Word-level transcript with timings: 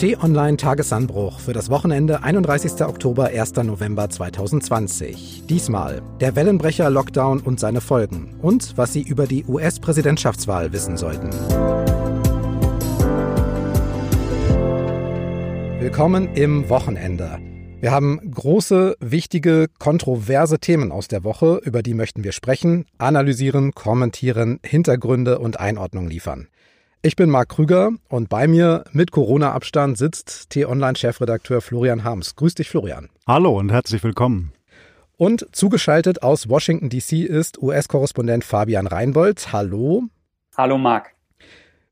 T-Online 0.00 0.56
Tagesanbruch 0.56 1.40
für 1.40 1.52
das 1.52 1.68
Wochenende 1.68 2.22
31. 2.22 2.80
Oktober 2.86 3.26
1. 3.26 3.56
November 3.56 4.08
2020. 4.08 5.42
Diesmal 5.46 6.00
der 6.20 6.34
Wellenbrecher 6.34 6.88
Lockdown 6.88 7.40
und 7.40 7.60
seine 7.60 7.82
Folgen 7.82 8.34
und 8.40 8.78
was 8.78 8.94
Sie 8.94 9.02
über 9.02 9.26
die 9.26 9.44
US-Präsidentschaftswahl 9.44 10.72
wissen 10.72 10.96
sollten. 10.96 11.28
Willkommen 15.80 16.34
im 16.34 16.70
Wochenende. 16.70 17.38
Wir 17.80 17.90
haben 17.90 18.20
große, 18.30 18.96
wichtige, 19.00 19.66
kontroverse 19.78 20.60
Themen 20.60 20.92
aus 20.92 21.08
der 21.08 21.24
Woche, 21.24 21.60
über 21.62 21.82
die 21.82 21.92
möchten 21.92 22.24
wir 22.24 22.32
sprechen, 22.32 22.86
analysieren, 22.96 23.72
kommentieren, 23.72 24.60
Hintergründe 24.64 25.38
und 25.38 25.60
Einordnung 25.60 26.08
liefern. 26.08 26.48
Ich 27.02 27.16
bin 27.16 27.30
Marc 27.30 27.48
Krüger 27.48 27.92
und 28.10 28.28
bei 28.28 28.46
mir 28.46 28.84
mit 28.92 29.10
Corona-Abstand 29.10 29.96
sitzt 29.96 30.50
T-Online-Chefredakteur 30.50 31.62
Florian 31.62 32.04
Harms. 32.04 32.36
Grüß 32.36 32.56
dich, 32.56 32.68
Florian. 32.68 33.08
Hallo 33.26 33.58
und 33.58 33.72
herzlich 33.72 34.04
willkommen. 34.04 34.52
Und 35.16 35.46
zugeschaltet 35.52 36.22
aus 36.22 36.50
Washington, 36.50 36.90
D.C. 36.90 37.22
ist 37.22 37.56
US-Korrespondent 37.62 38.44
Fabian 38.44 38.86
Reinbold. 38.86 39.50
Hallo. 39.50 40.02
Hallo, 40.58 40.76
Marc. 40.76 41.14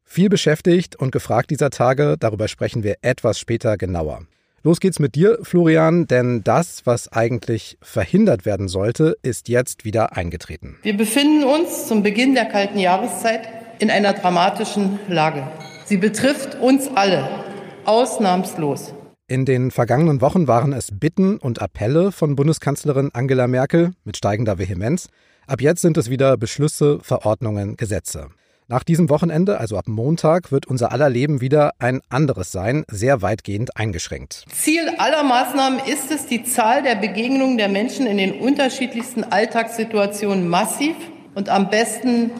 Viel 0.04 0.28
beschäftigt 0.28 0.96
und 0.96 1.10
gefragt 1.10 1.50
dieser 1.50 1.70
Tage, 1.70 2.16
darüber 2.20 2.46
sprechen 2.46 2.82
wir 2.82 2.96
etwas 3.00 3.38
später 3.38 3.78
genauer. 3.78 4.26
Los 4.62 4.78
geht's 4.78 4.98
mit 4.98 5.14
dir, 5.14 5.38
Florian, 5.42 6.06
denn 6.06 6.44
das, 6.44 6.82
was 6.84 7.10
eigentlich 7.10 7.78
verhindert 7.80 8.44
werden 8.44 8.68
sollte, 8.68 9.16
ist 9.22 9.48
jetzt 9.48 9.86
wieder 9.86 10.18
eingetreten. 10.18 10.76
Wir 10.82 10.98
befinden 10.98 11.44
uns 11.44 11.86
zum 11.86 12.02
Beginn 12.02 12.34
der 12.34 12.44
kalten 12.44 12.78
Jahreszeit 12.78 13.57
in 13.78 13.90
einer 13.90 14.12
dramatischen 14.12 14.98
Lage. 15.08 15.46
Sie 15.84 15.96
betrifft 15.96 16.56
uns 16.60 16.90
alle, 16.94 17.28
ausnahmslos. 17.84 18.92
In 19.26 19.44
den 19.44 19.70
vergangenen 19.70 20.20
Wochen 20.20 20.48
waren 20.48 20.72
es 20.72 20.88
Bitten 20.92 21.36
und 21.38 21.60
Appelle 21.60 22.12
von 22.12 22.34
Bundeskanzlerin 22.34 23.10
Angela 23.12 23.46
Merkel 23.46 23.92
mit 24.04 24.16
steigender 24.16 24.58
Vehemenz. 24.58 25.08
Ab 25.46 25.60
jetzt 25.60 25.82
sind 25.82 25.96
es 25.96 26.10
wieder 26.10 26.36
Beschlüsse, 26.36 26.98
Verordnungen, 27.02 27.76
Gesetze. 27.76 28.28
Nach 28.70 28.84
diesem 28.84 29.08
Wochenende, 29.08 29.58
also 29.58 29.78
ab 29.78 29.88
Montag, 29.88 30.52
wird 30.52 30.66
unser 30.66 30.92
aller 30.92 31.08
Leben 31.08 31.40
wieder 31.40 31.72
ein 31.78 32.02
anderes 32.10 32.52
sein, 32.52 32.84
sehr 32.88 33.22
weitgehend 33.22 33.78
eingeschränkt. 33.78 34.44
Ziel 34.52 34.90
aller 34.98 35.22
Maßnahmen 35.22 35.80
ist 35.86 36.10
es, 36.10 36.26
die 36.26 36.44
Zahl 36.44 36.82
der 36.82 36.96
Begegnungen 36.96 37.56
der 37.56 37.70
Menschen 37.70 38.06
in 38.06 38.18
den 38.18 38.38
unterschiedlichsten 38.38 39.24
Alltagssituationen 39.24 40.48
massiv 40.48 40.96
und 41.34 41.48
am 41.48 41.70
besten 41.70 42.30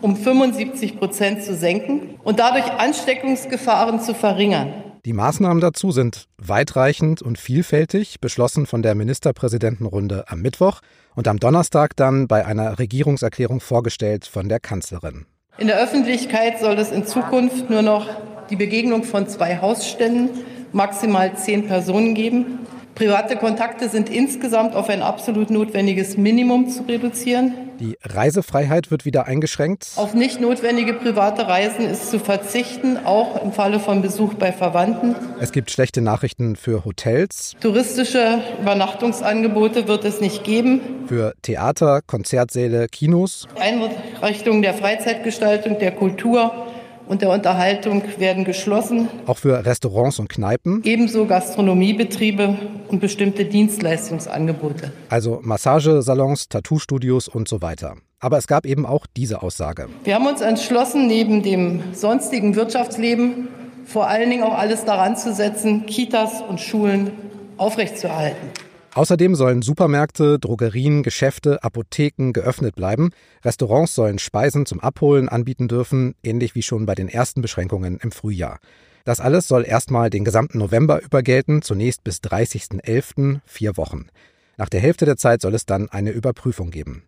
um 0.00 0.16
75 0.16 0.98
Prozent 0.98 1.42
zu 1.42 1.54
senken 1.54 2.16
und 2.22 2.38
dadurch 2.38 2.70
Ansteckungsgefahren 2.72 4.00
zu 4.00 4.14
verringern. 4.14 4.72
Die 5.04 5.12
Maßnahmen 5.12 5.60
dazu 5.60 5.90
sind 5.90 6.26
weitreichend 6.38 7.22
und 7.22 7.38
vielfältig, 7.38 8.20
beschlossen 8.20 8.66
von 8.66 8.82
der 8.82 8.94
Ministerpräsidentenrunde 8.94 10.24
am 10.28 10.40
Mittwoch 10.42 10.80
und 11.14 11.28
am 11.28 11.38
Donnerstag 11.38 11.96
dann 11.96 12.28
bei 12.28 12.44
einer 12.44 12.78
Regierungserklärung 12.78 13.60
vorgestellt 13.60 14.26
von 14.26 14.48
der 14.48 14.60
Kanzlerin. 14.60 15.26
In 15.56 15.66
der 15.66 15.80
Öffentlichkeit 15.80 16.60
soll 16.60 16.78
es 16.78 16.90
in 16.90 17.06
Zukunft 17.06 17.70
nur 17.70 17.82
noch 17.82 18.08
die 18.50 18.56
Begegnung 18.56 19.02
von 19.04 19.28
zwei 19.28 19.58
Hausständen, 19.58 20.30
maximal 20.72 21.34
zehn 21.36 21.66
Personen 21.66 22.14
geben. 22.14 22.60
Private 22.98 23.36
Kontakte 23.36 23.88
sind 23.88 24.10
insgesamt 24.10 24.74
auf 24.74 24.88
ein 24.88 25.02
absolut 25.02 25.50
notwendiges 25.50 26.16
Minimum 26.16 26.68
zu 26.68 26.82
reduzieren. 26.82 27.54
Die 27.78 27.96
Reisefreiheit 28.02 28.90
wird 28.90 29.04
wieder 29.04 29.26
eingeschränkt. 29.26 29.90
Auf 29.94 30.14
nicht 30.14 30.40
notwendige 30.40 30.94
private 30.94 31.46
Reisen 31.46 31.88
ist 31.88 32.10
zu 32.10 32.18
verzichten, 32.18 32.96
auch 32.96 33.40
im 33.40 33.52
Falle 33.52 33.78
von 33.78 34.02
Besuch 34.02 34.34
bei 34.34 34.50
Verwandten. 34.50 35.14
Es 35.38 35.52
gibt 35.52 35.70
schlechte 35.70 36.00
Nachrichten 36.00 36.56
für 36.56 36.84
Hotels. 36.84 37.54
Touristische 37.60 38.40
Übernachtungsangebote 38.60 39.86
wird 39.86 40.04
es 40.04 40.20
nicht 40.20 40.42
geben. 40.42 40.80
Für 41.06 41.34
Theater, 41.42 42.00
Konzertsäle, 42.04 42.88
Kinos. 42.88 43.46
Einrichtungen 43.60 44.62
der 44.62 44.74
Freizeitgestaltung, 44.74 45.78
der 45.78 45.92
Kultur 45.92 46.66
und 47.08 47.22
der 47.22 47.30
Unterhaltung 47.30 48.02
werden 48.18 48.44
geschlossen. 48.44 49.08
Auch 49.26 49.38
für 49.38 49.64
Restaurants 49.64 50.18
und 50.18 50.28
Kneipen. 50.28 50.82
Ebenso 50.84 51.26
Gastronomiebetriebe 51.26 52.56
und 52.88 53.00
bestimmte 53.00 53.44
Dienstleistungsangebote. 53.44 54.92
Also 55.08 55.40
Massagesalons, 55.42 56.48
Tattoo-Studios 56.48 57.28
und 57.28 57.48
so 57.48 57.62
weiter. 57.62 57.96
Aber 58.20 58.36
es 58.38 58.46
gab 58.46 58.66
eben 58.66 58.84
auch 58.84 59.06
diese 59.16 59.42
Aussage. 59.42 59.88
Wir 60.04 60.14
haben 60.14 60.26
uns 60.26 60.40
entschlossen, 60.40 61.06
neben 61.06 61.42
dem 61.42 61.82
sonstigen 61.92 62.56
Wirtschaftsleben 62.56 63.48
vor 63.84 64.06
allen 64.06 64.28
Dingen 64.28 64.42
auch 64.42 64.58
alles 64.58 64.84
daran 64.84 65.16
zu 65.16 65.32
setzen, 65.32 65.86
Kitas 65.86 66.42
und 66.42 66.60
Schulen 66.60 67.12
aufrechtzuerhalten. 67.56 68.50
Außerdem 68.98 69.36
sollen 69.36 69.62
Supermärkte, 69.62 70.40
Drogerien, 70.40 71.04
Geschäfte, 71.04 71.62
Apotheken 71.62 72.32
geöffnet 72.32 72.74
bleiben. 72.74 73.10
Restaurants 73.44 73.94
sollen 73.94 74.18
Speisen 74.18 74.66
zum 74.66 74.80
Abholen 74.80 75.28
anbieten 75.28 75.68
dürfen, 75.68 76.16
ähnlich 76.24 76.56
wie 76.56 76.62
schon 76.62 76.84
bei 76.84 76.96
den 76.96 77.08
ersten 77.08 77.40
Beschränkungen 77.40 78.00
im 78.02 78.10
Frühjahr. 78.10 78.58
Das 79.04 79.20
alles 79.20 79.46
soll 79.46 79.64
erstmal 79.64 80.10
den 80.10 80.24
gesamten 80.24 80.58
November 80.58 81.00
über 81.00 81.22
gelten, 81.22 81.62
zunächst 81.62 82.02
bis 82.02 82.16
30.11., 82.16 83.38
vier 83.44 83.76
Wochen. 83.76 84.08
Nach 84.56 84.68
der 84.68 84.80
Hälfte 84.80 85.04
der 85.04 85.16
Zeit 85.16 85.42
soll 85.42 85.54
es 85.54 85.64
dann 85.64 85.88
eine 85.88 86.10
Überprüfung 86.10 86.72
geben. 86.72 87.04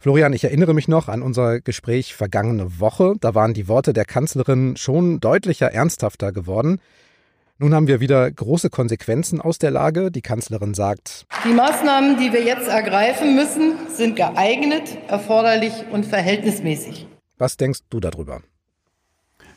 Florian, 0.00 0.34
ich 0.34 0.44
erinnere 0.44 0.74
mich 0.74 0.86
noch 0.86 1.08
an 1.08 1.22
unser 1.22 1.62
Gespräch 1.62 2.14
vergangene 2.14 2.78
Woche. 2.78 3.14
Da 3.18 3.34
waren 3.34 3.54
die 3.54 3.68
Worte 3.68 3.94
der 3.94 4.04
Kanzlerin 4.04 4.76
schon 4.76 5.18
deutlicher 5.18 5.72
ernsthafter 5.72 6.30
geworden. 6.30 6.78
Nun 7.62 7.74
haben 7.74 7.86
wir 7.86 8.00
wieder 8.00 8.28
große 8.28 8.70
Konsequenzen 8.70 9.40
aus 9.40 9.56
der 9.56 9.70
Lage. 9.70 10.10
Die 10.10 10.20
Kanzlerin 10.20 10.74
sagt, 10.74 11.26
die 11.44 11.52
Maßnahmen, 11.52 12.18
die 12.18 12.32
wir 12.32 12.42
jetzt 12.42 12.66
ergreifen 12.66 13.36
müssen, 13.36 13.74
sind 13.88 14.16
geeignet, 14.16 14.98
erforderlich 15.06 15.72
und 15.92 16.04
verhältnismäßig. 16.04 17.06
Was 17.38 17.56
denkst 17.56 17.82
du 17.88 18.00
darüber? 18.00 18.42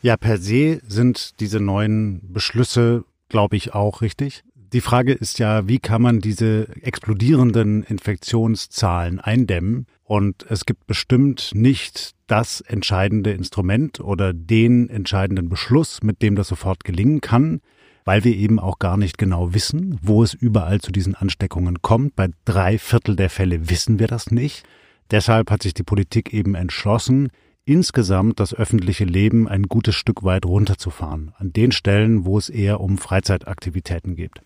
Ja, 0.03 0.17
per 0.17 0.37
se 0.37 0.81
sind 0.87 1.39
diese 1.39 1.59
neuen 1.59 2.21
Beschlüsse, 2.31 3.05
glaube 3.27 3.55
ich, 3.55 3.73
auch 3.73 4.03
richtig. 4.03 4.43
Die 4.71 4.81
Frage 4.81 5.13
ist 5.13 5.39
ja, 5.39 5.67
wie 5.67 5.79
kann 5.79 6.03
man 6.03 6.19
diese 6.19 6.67
explodierenden 6.83 7.81
Infektionszahlen 7.81 9.19
eindämmen? 9.19 9.87
Und 10.03 10.45
es 10.47 10.65
gibt 10.65 10.85
bestimmt 10.85 11.53
nicht 11.55 12.11
das 12.27 12.61
entscheidende 12.61 13.31
Instrument 13.31 13.99
oder 13.99 14.31
den 14.31 14.91
entscheidenden 14.91 15.49
Beschluss, 15.49 16.03
mit 16.03 16.21
dem 16.21 16.35
das 16.35 16.49
sofort 16.49 16.83
gelingen 16.83 17.19
kann 17.19 17.61
weil 18.05 18.23
wir 18.23 18.35
eben 18.35 18.59
auch 18.59 18.79
gar 18.79 18.97
nicht 18.97 19.17
genau 19.17 19.53
wissen, 19.53 19.99
wo 20.01 20.23
es 20.23 20.33
überall 20.33 20.79
zu 20.79 20.91
diesen 20.91 21.15
Ansteckungen 21.15 21.81
kommt. 21.81 22.15
Bei 22.15 22.29
drei 22.45 22.77
Viertel 22.77 23.15
der 23.15 23.29
Fälle 23.29 23.69
wissen 23.69 23.99
wir 23.99 24.07
das 24.07 24.31
nicht. 24.31 24.63
Deshalb 25.11 25.51
hat 25.51 25.63
sich 25.63 25.73
die 25.73 25.83
Politik 25.83 26.33
eben 26.33 26.55
entschlossen, 26.55 27.29
insgesamt 27.65 28.39
das 28.39 28.53
öffentliche 28.53 29.05
Leben 29.05 29.47
ein 29.47 29.63
gutes 29.63 29.95
Stück 29.95 30.23
weit 30.23 30.45
runterzufahren, 30.45 31.33
an 31.37 31.51
den 31.51 31.71
Stellen, 31.71 32.25
wo 32.25 32.37
es 32.37 32.49
eher 32.49 32.79
um 32.79 32.97
Freizeitaktivitäten 32.97 34.15
geht. 34.15 34.41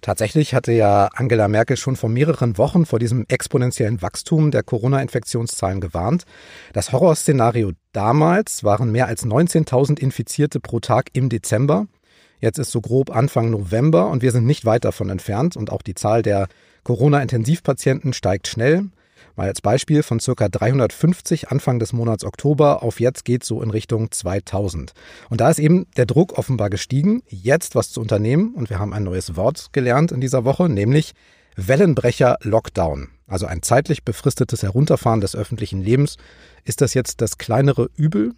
Tatsächlich 0.00 0.54
hatte 0.54 0.72
ja 0.72 1.08
Angela 1.14 1.48
Merkel 1.48 1.76
schon 1.76 1.96
vor 1.96 2.10
mehreren 2.10 2.58
Wochen 2.58 2.84
vor 2.84 2.98
diesem 2.98 3.24
exponentiellen 3.28 4.02
Wachstum 4.02 4.50
der 4.50 4.62
Corona-Infektionszahlen 4.62 5.80
gewarnt. 5.80 6.24
Das 6.74 6.92
Horrorszenario 6.92 7.72
damals 7.92 8.64
waren 8.64 8.92
mehr 8.92 9.06
als 9.06 9.24
19.000 9.24 9.98
Infizierte 9.98 10.60
pro 10.60 10.80
Tag 10.80 11.08
im 11.14 11.30
Dezember. 11.30 11.86
Jetzt 12.44 12.58
ist 12.58 12.72
so 12.72 12.82
grob 12.82 13.08
Anfang 13.08 13.48
November 13.48 14.10
und 14.10 14.20
wir 14.20 14.30
sind 14.30 14.44
nicht 14.44 14.66
weit 14.66 14.84
davon 14.84 15.08
entfernt 15.08 15.56
und 15.56 15.72
auch 15.72 15.80
die 15.80 15.94
Zahl 15.94 16.20
der 16.20 16.48
Corona-Intensivpatienten 16.82 18.12
steigt 18.12 18.48
schnell. 18.48 18.84
Mal 19.34 19.48
als 19.48 19.62
Beispiel 19.62 20.02
von 20.02 20.20
circa 20.20 20.50
350 20.50 21.48
Anfang 21.48 21.78
des 21.78 21.94
Monats 21.94 22.22
Oktober 22.22 22.82
auf 22.82 23.00
jetzt 23.00 23.24
geht 23.24 23.44
so 23.44 23.62
in 23.62 23.70
Richtung 23.70 24.10
2000. 24.10 24.92
Und 25.30 25.40
da 25.40 25.48
ist 25.48 25.58
eben 25.58 25.86
der 25.96 26.04
Druck 26.04 26.36
offenbar 26.36 26.68
gestiegen, 26.68 27.22
jetzt 27.30 27.76
was 27.76 27.90
zu 27.92 28.02
unternehmen. 28.02 28.52
Und 28.54 28.68
wir 28.68 28.78
haben 28.78 28.92
ein 28.92 29.04
neues 29.04 29.36
Wort 29.36 29.72
gelernt 29.72 30.12
in 30.12 30.20
dieser 30.20 30.44
Woche, 30.44 30.68
nämlich 30.68 31.14
Wellenbrecher 31.56 32.36
Lockdown. 32.42 33.08
Also 33.26 33.46
ein 33.46 33.62
zeitlich 33.62 34.04
befristetes 34.04 34.62
Herunterfahren 34.62 35.22
des 35.22 35.34
öffentlichen 35.34 35.80
Lebens. 35.80 36.18
Ist 36.64 36.82
das 36.82 36.92
jetzt 36.92 37.22
das 37.22 37.38
kleinere 37.38 37.88
Übel? 37.96 38.34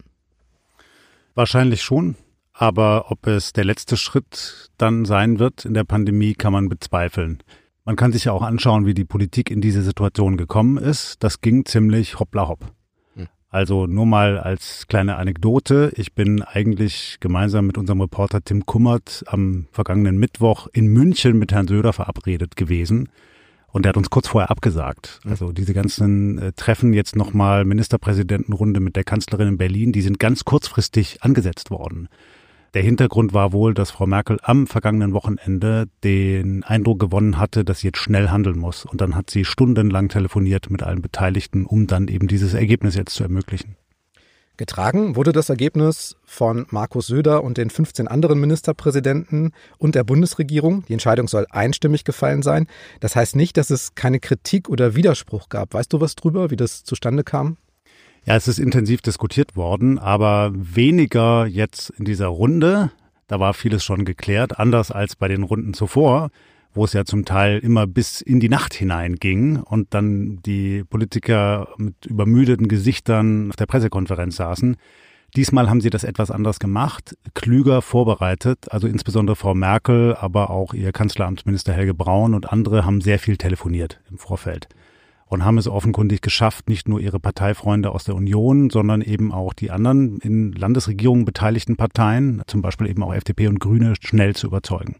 Wahrscheinlich 1.34 1.82
schon. 1.82 2.14
Aber 2.58 3.10
ob 3.10 3.26
es 3.26 3.52
der 3.52 3.64
letzte 3.64 3.98
Schritt 3.98 4.70
dann 4.78 5.04
sein 5.04 5.38
wird 5.38 5.66
in 5.66 5.74
der 5.74 5.84
Pandemie, 5.84 6.32
kann 6.32 6.54
man 6.54 6.70
bezweifeln. 6.70 7.42
Man 7.84 7.96
kann 7.96 8.12
sich 8.12 8.24
ja 8.24 8.32
auch 8.32 8.42
anschauen, 8.42 8.86
wie 8.86 8.94
die 8.94 9.04
Politik 9.04 9.50
in 9.50 9.60
diese 9.60 9.82
Situation 9.82 10.38
gekommen 10.38 10.78
ist. 10.78 11.22
Das 11.22 11.42
ging 11.42 11.66
ziemlich 11.66 12.18
hoppla 12.18 12.48
hopp. 12.48 12.72
Hm. 13.14 13.26
Also 13.50 13.86
nur 13.86 14.06
mal 14.06 14.38
als 14.38 14.86
kleine 14.88 15.16
Anekdote. 15.16 15.92
Ich 15.96 16.14
bin 16.14 16.40
eigentlich 16.42 17.18
gemeinsam 17.20 17.66
mit 17.66 17.76
unserem 17.76 18.00
Reporter 18.00 18.42
Tim 18.42 18.64
Kummert 18.64 19.22
am 19.26 19.66
vergangenen 19.70 20.16
Mittwoch 20.16 20.66
in 20.72 20.86
München 20.86 21.38
mit 21.38 21.52
Herrn 21.52 21.68
Söder 21.68 21.92
verabredet 21.92 22.56
gewesen. 22.56 23.10
Und 23.68 23.82
der 23.84 23.90
hat 23.90 23.98
uns 23.98 24.08
kurz 24.08 24.28
vorher 24.28 24.50
abgesagt. 24.50 25.20
Hm. 25.24 25.30
Also 25.30 25.52
diese 25.52 25.74
ganzen 25.74 26.38
äh, 26.38 26.52
Treffen 26.54 26.94
jetzt 26.94 27.16
nochmal 27.16 27.66
Ministerpräsidentenrunde 27.66 28.80
mit 28.80 28.96
der 28.96 29.04
Kanzlerin 29.04 29.48
in 29.48 29.58
Berlin, 29.58 29.92
die 29.92 30.00
sind 30.00 30.18
ganz 30.18 30.46
kurzfristig 30.46 31.22
angesetzt 31.22 31.70
worden 31.70 32.08
Der 32.74 32.82
Hintergrund 32.82 33.32
war 33.32 33.52
wohl, 33.52 33.74
dass 33.74 33.90
Frau 33.90 34.06
Merkel 34.06 34.38
am 34.42 34.66
vergangenen 34.66 35.12
Wochenende 35.12 35.86
den 36.04 36.62
Eindruck 36.64 36.98
gewonnen 36.98 37.38
hatte, 37.38 37.64
dass 37.64 37.80
sie 37.80 37.88
jetzt 37.88 37.98
schnell 37.98 38.28
handeln 38.28 38.58
muss. 38.58 38.84
Und 38.84 39.00
dann 39.00 39.14
hat 39.14 39.30
sie 39.30 39.44
stundenlang 39.44 40.08
telefoniert 40.08 40.70
mit 40.70 40.82
allen 40.82 41.02
Beteiligten, 41.02 41.64
um 41.64 41.86
dann 41.86 42.08
eben 42.08 42.28
dieses 42.28 42.54
Ergebnis 42.54 42.94
jetzt 42.94 43.14
zu 43.14 43.22
ermöglichen. 43.22 43.76
Getragen 44.58 45.16
wurde 45.16 45.32
das 45.32 45.50
Ergebnis 45.50 46.16
von 46.24 46.66
Markus 46.70 47.08
Söder 47.08 47.44
und 47.44 47.58
den 47.58 47.68
15 47.68 48.08
anderen 48.08 48.40
Ministerpräsidenten 48.40 49.52
und 49.76 49.94
der 49.94 50.02
Bundesregierung. 50.02 50.82
Die 50.86 50.94
Entscheidung 50.94 51.28
soll 51.28 51.46
einstimmig 51.50 52.04
gefallen 52.04 52.42
sein. 52.42 52.66
Das 53.00 53.14
heißt 53.16 53.36
nicht, 53.36 53.58
dass 53.58 53.68
es 53.68 53.94
keine 53.94 54.18
Kritik 54.18 54.70
oder 54.70 54.94
Widerspruch 54.96 55.50
gab. 55.50 55.74
Weißt 55.74 55.92
du 55.92 56.00
was 56.00 56.14
drüber, 56.14 56.50
wie 56.50 56.56
das 56.56 56.84
zustande 56.84 57.22
kam? 57.22 57.58
Ja, 58.28 58.34
es 58.34 58.48
ist 58.48 58.58
intensiv 58.58 59.02
diskutiert 59.02 59.54
worden, 59.54 60.00
aber 60.00 60.50
weniger 60.52 61.46
jetzt 61.46 61.90
in 61.90 62.04
dieser 62.04 62.26
Runde. 62.26 62.90
Da 63.28 63.38
war 63.38 63.54
vieles 63.54 63.84
schon 63.84 64.04
geklärt, 64.04 64.58
anders 64.58 64.90
als 64.90 65.14
bei 65.14 65.28
den 65.28 65.44
Runden 65.44 65.74
zuvor, 65.74 66.30
wo 66.74 66.84
es 66.84 66.92
ja 66.92 67.04
zum 67.04 67.24
Teil 67.24 67.60
immer 67.60 67.86
bis 67.86 68.20
in 68.20 68.40
die 68.40 68.48
Nacht 68.48 68.74
hinein 68.74 69.14
ging 69.14 69.58
und 69.58 69.94
dann 69.94 70.40
die 70.44 70.82
Politiker 70.82 71.68
mit 71.76 72.04
übermüdeten 72.06 72.66
Gesichtern 72.66 73.50
auf 73.50 73.56
der 73.56 73.66
Pressekonferenz 73.66 74.34
saßen. 74.34 74.76
Diesmal 75.36 75.70
haben 75.70 75.80
sie 75.80 75.90
das 75.90 76.02
etwas 76.02 76.32
anders 76.32 76.58
gemacht, 76.58 77.16
klüger 77.34 77.80
vorbereitet. 77.80 78.72
Also 78.72 78.88
insbesondere 78.88 79.36
Frau 79.36 79.54
Merkel, 79.54 80.16
aber 80.16 80.50
auch 80.50 80.74
ihr 80.74 80.90
Kanzleramtsminister 80.90 81.72
Helge 81.72 81.94
Braun 81.94 82.34
und 82.34 82.50
andere 82.52 82.84
haben 82.84 83.00
sehr 83.00 83.20
viel 83.20 83.36
telefoniert 83.36 84.00
im 84.10 84.18
Vorfeld 84.18 84.66
und 85.26 85.44
haben 85.44 85.58
es 85.58 85.68
offenkundig 85.68 86.22
geschafft, 86.22 86.68
nicht 86.68 86.88
nur 86.88 87.00
ihre 87.00 87.20
Parteifreunde 87.20 87.90
aus 87.90 88.04
der 88.04 88.14
Union, 88.14 88.70
sondern 88.70 89.02
eben 89.02 89.32
auch 89.32 89.52
die 89.52 89.70
anderen 89.70 90.18
in 90.18 90.52
Landesregierungen 90.52 91.24
beteiligten 91.24 91.76
Parteien, 91.76 92.42
zum 92.46 92.62
Beispiel 92.62 92.88
eben 92.88 93.02
auch 93.02 93.14
FDP 93.14 93.48
und 93.48 93.60
Grüne, 93.60 93.94
schnell 94.00 94.34
zu 94.34 94.46
überzeugen. 94.46 94.96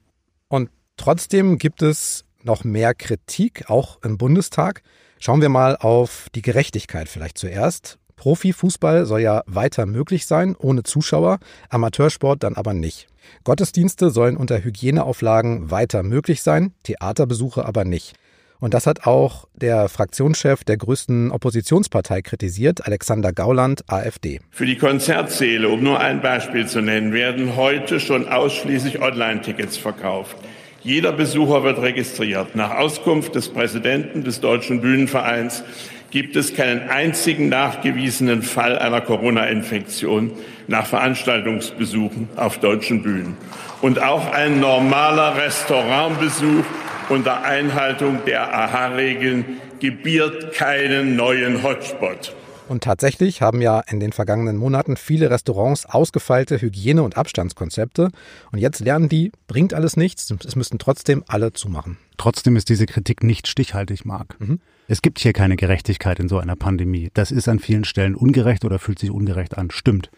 Und 0.48 0.70
trotzdem 0.96 1.58
gibt 1.58 1.82
es 1.82 2.24
noch 2.42 2.64
mehr 2.64 2.94
Kritik, 2.94 3.68
auch 3.68 4.02
im 4.02 4.18
Bundestag. 4.18 4.82
Schauen 5.18 5.40
wir 5.40 5.48
mal 5.48 5.76
auf 5.76 6.28
die 6.34 6.42
Gerechtigkeit 6.42 7.08
vielleicht 7.08 7.38
zuerst. 7.38 7.98
Profifußball 8.16 9.04
soll 9.04 9.20
ja 9.20 9.42
weiter 9.46 9.86
möglich 9.86 10.26
sein, 10.26 10.56
ohne 10.56 10.82
Zuschauer, 10.82 11.38
Amateursport 11.68 12.42
dann 12.42 12.54
aber 12.54 12.72
nicht. 12.72 13.08
Gottesdienste 13.44 14.10
sollen 14.10 14.36
unter 14.36 14.62
Hygieneauflagen 14.62 15.70
weiter 15.70 16.02
möglich 16.02 16.42
sein, 16.42 16.72
Theaterbesuche 16.82 17.64
aber 17.64 17.84
nicht. 17.84 18.14
Und 18.58 18.74
das 18.74 18.86
hat 18.86 19.06
auch 19.06 19.46
der 19.54 19.88
Fraktionschef 19.88 20.64
der 20.64 20.76
größten 20.76 21.30
Oppositionspartei 21.30 22.22
kritisiert, 22.22 22.86
Alexander 22.86 23.32
Gauland, 23.32 23.84
AfD. 23.88 24.40
Für 24.50 24.66
die 24.66 24.76
Konzertsäle, 24.76 25.68
um 25.68 25.82
nur 25.82 26.00
ein 26.00 26.20
Beispiel 26.20 26.66
zu 26.66 26.80
nennen, 26.80 27.12
werden 27.12 27.56
heute 27.56 28.00
schon 28.00 28.28
ausschließlich 28.28 29.02
Online-Tickets 29.02 29.76
verkauft. 29.76 30.36
Jeder 30.82 31.12
Besucher 31.12 31.64
wird 31.64 31.80
registriert. 31.80 32.54
Nach 32.54 32.70
Auskunft 32.70 33.34
des 33.34 33.48
Präsidenten 33.48 34.22
des 34.22 34.40
Deutschen 34.40 34.80
Bühnenvereins 34.80 35.64
gibt 36.10 36.36
es 36.36 36.54
keinen 36.54 36.88
einzigen 36.88 37.48
nachgewiesenen 37.48 38.42
Fall 38.42 38.78
einer 38.78 39.00
Corona-Infektion 39.00 40.30
nach 40.68 40.86
Veranstaltungsbesuchen 40.86 42.28
auf 42.36 42.58
deutschen 42.58 43.02
Bühnen. 43.02 43.36
Und 43.82 44.00
auch 44.00 44.32
ein 44.32 44.60
normaler 44.60 45.36
Restaurantbesuch 45.36 46.64
unter 47.08 47.44
Einhaltung 47.44 48.20
der 48.26 48.54
AHA-Regeln 48.54 49.44
gebiert 49.80 50.52
keinen 50.52 51.16
neuen 51.16 51.62
Hotspot. 51.62 52.34
Und 52.68 52.82
tatsächlich 52.82 53.42
haben 53.42 53.62
ja 53.62 53.80
in 53.88 54.00
den 54.00 54.12
vergangenen 54.12 54.56
Monaten 54.56 54.96
viele 54.96 55.30
Restaurants 55.30 55.86
ausgefeilte 55.86 56.60
Hygiene- 56.60 57.02
und 57.02 57.16
Abstandskonzepte. 57.16 58.10
Und 58.50 58.58
jetzt 58.58 58.80
lernen 58.80 59.08
die, 59.08 59.30
bringt 59.46 59.72
alles 59.72 59.96
nichts, 59.96 60.32
es 60.44 60.56
müssten 60.56 60.78
trotzdem 60.78 61.22
alle 61.28 61.52
zumachen. 61.52 61.96
Trotzdem 62.16 62.56
ist 62.56 62.68
diese 62.68 62.86
Kritik 62.86 63.22
nicht 63.22 63.46
stichhaltig, 63.46 64.04
Marc. 64.04 64.40
Mhm. 64.40 64.60
Es 64.88 65.02
gibt 65.02 65.18
hier 65.18 65.32
keine 65.32 65.56
Gerechtigkeit 65.56 66.18
in 66.18 66.28
so 66.28 66.38
einer 66.38 66.56
Pandemie. 66.56 67.10
Das 67.14 67.30
ist 67.30 67.48
an 67.48 67.58
vielen 67.58 67.84
Stellen 67.84 68.14
ungerecht 68.14 68.64
oder 68.64 68.78
fühlt 68.78 68.98
sich 68.98 69.10
ungerecht 69.10 69.56
an. 69.58 69.70
Stimmt. 69.70 70.10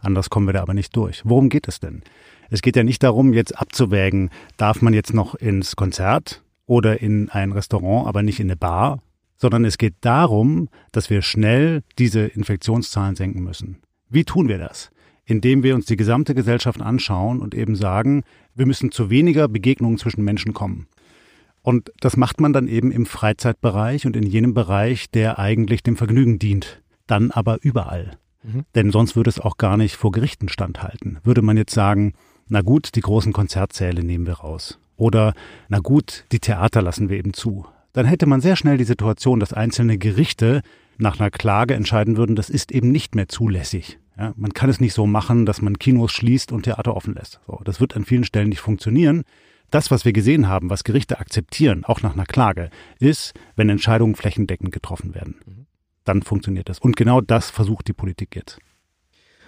Anders 0.00 0.28
kommen 0.28 0.46
wir 0.46 0.52
da 0.52 0.62
aber 0.62 0.74
nicht 0.74 0.94
durch. 0.96 1.22
Worum 1.24 1.48
geht 1.48 1.68
es 1.68 1.80
denn? 1.80 2.02
Es 2.50 2.62
geht 2.62 2.76
ja 2.76 2.84
nicht 2.84 3.02
darum, 3.02 3.32
jetzt 3.32 3.58
abzuwägen, 3.58 4.30
darf 4.56 4.82
man 4.82 4.94
jetzt 4.94 5.14
noch 5.14 5.34
ins 5.34 5.76
Konzert 5.76 6.42
oder 6.66 7.00
in 7.00 7.28
ein 7.30 7.52
Restaurant, 7.52 8.06
aber 8.06 8.22
nicht 8.22 8.40
in 8.40 8.46
eine 8.46 8.56
Bar, 8.56 9.02
sondern 9.36 9.64
es 9.64 9.78
geht 9.78 9.94
darum, 10.00 10.68
dass 10.92 11.10
wir 11.10 11.22
schnell 11.22 11.82
diese 11.98 12.20
Infektionszahlen 12.20 13.16
senken 13.16 13.42
müssen. 13.42 13.78
Wie 14.08 14.24
tun 14.24 14.48
wir 14.48 14.58
das? 14.58 14.90
Indem 15.24 15.62
wir 15.62 15.74
uns 15.74 15.86
die 15.86 15.96
gesamte 15.96 16.34
Gesellschaft 16.34 16.80
anschauen 16.80 17.40
und 17.40 17.54
eben 17.54 17.76
sagen, 17.76 18.24
wir 18.54 18.66
müssen 18.66 18.90
zu 18.90 19.10
weniger 19.10 19.48
Begegnungen 19.48 19.98
zwischen 19.98 20.22
Menschen 20.22 20.52
kommen. 20.52 20.86
Und 21.62 21.90
das 22.00 22.18
macht 22.18 22.40
man 22.40 22.52
dann 22.52 22.68
eben 22.68 22.92
im 22.92 23.06
Freizeitbereich 23.06 24.06
und 24.06 24.16
in 24.16 24.24
jenem 24.24 24.52
Bereich, 24.52 25.10
der 25.10 25.38
eigentlich 25.38 25.82
dem 25.82 25.96
Vergnügen 25.96 26.38
dient. 26.38 26.82
Dann 27.06 27.30
aber 27.30 27.58
überall. 27.62 28.18
Mhm. 28.42 28.64
Denn 28.74 28.90
sonst 28.90 29.16
würde 29.16 29.30
es 29.30 29.40
auch 29.40 29.56
gar 29.56 29.78
nicht 29.78 29.96
vor 29.96 30.12
Gerichten 30.12 30.48
standhalten. 30.48 31.18
Würde 31.24 31.40
man 31.40 31.56
jetzt 31.56 31.74
sagen, 31.74 32.12
na 32.48 32.60
gut, 32.62 32.94
die 32.94 33.00
großen 33.00 33.32
Konzertsäle 33.32 34.02
nehmen 34.02 34.26
wir 34.26 34.34
raus. 34.34 34.78
Oder, 34.96 35.34
na 35.68 35.78
gut, 35.80 36.24
die 36.32 36.40
Theater 36.40 36.82
lassen 36.82 37.08
wir 37.08 37.18
eben 37.18 37.34
zu. 37.34 37.66
Dann 37.92 38.06
hätte 38.06 38.26
man 38.26 38.40
sehr 38.40 38.56
schnell 38.56 38.76
die 38.76 38.84
Situation, 38.84 39.40
dass 39.40 39.52
einzelne 39.52 39.98
Gerichte 39.98 40.62
nach 40.98 41.18
einer 41.18 41.30
Klage 41.30 41.74
entscheiden 41.74 42.16
würden, 42.16 42.36
das 42.36 42.50
ist 42.50 42.72
eben 42.72 42.90
nicht 42.92 43.14
mehr 43.14 43.28
zulässig. 43.28 43.98
Ja, 44.16 44.32
man 44.36 44.52
kann 44.52 44.70
es 44.70 44.80
nicht 44.80 44.94
so 44.94 45.06
machen, 45.06 45.44
dass 45.44 45.60
man 45.60 45.78
Kinos 45.78 46.12
schließt 46.12 46.52
und 46.52 46.62
Theater 46.62 46.96
offen 46.96 47.14
lässt. 47.14 47.40
So, 47.46 47.60
das 47.64 47.80
wird 47.80 47.96
an 47.96 48.04
vielen 48.04 48.24
Stellen 48.24 48.48
nicht 48.48 48.60
funktionieren. 48.60 49.24
Das, 49.70 49.90
was 49.90 50.04
wir 50.04 50.12
gesehen 50.12 50.46
haben, 50.46 50.70
was 50.70 50.84
Gerichte 50.84 51.18
akzeptieren, 51.18 51.84
auch 51.84 52.02
nach 52.02 52.14
einer 52.14 52.26
Klage, 52.26 52.70
ist, 53.00 53.34
wenn 53.56 53.68
Entscheidungen 53.68 54.14
flächendeckend 54.14 54.70
getroffen 54.70 55.14
werden. 55.14 55.36
Mhm. 55.44 55.66
Dann 56.04 56.22
funktioniert 56.22 56.68
das. 56.68 56.78
Und 56.78 56.96
genau 56.96 57.20
das 57.20 57.50
versucht 57.50 57.88
die 57.88 57.92
Politik 57.92 58.36
jetzt. 58.36 58.58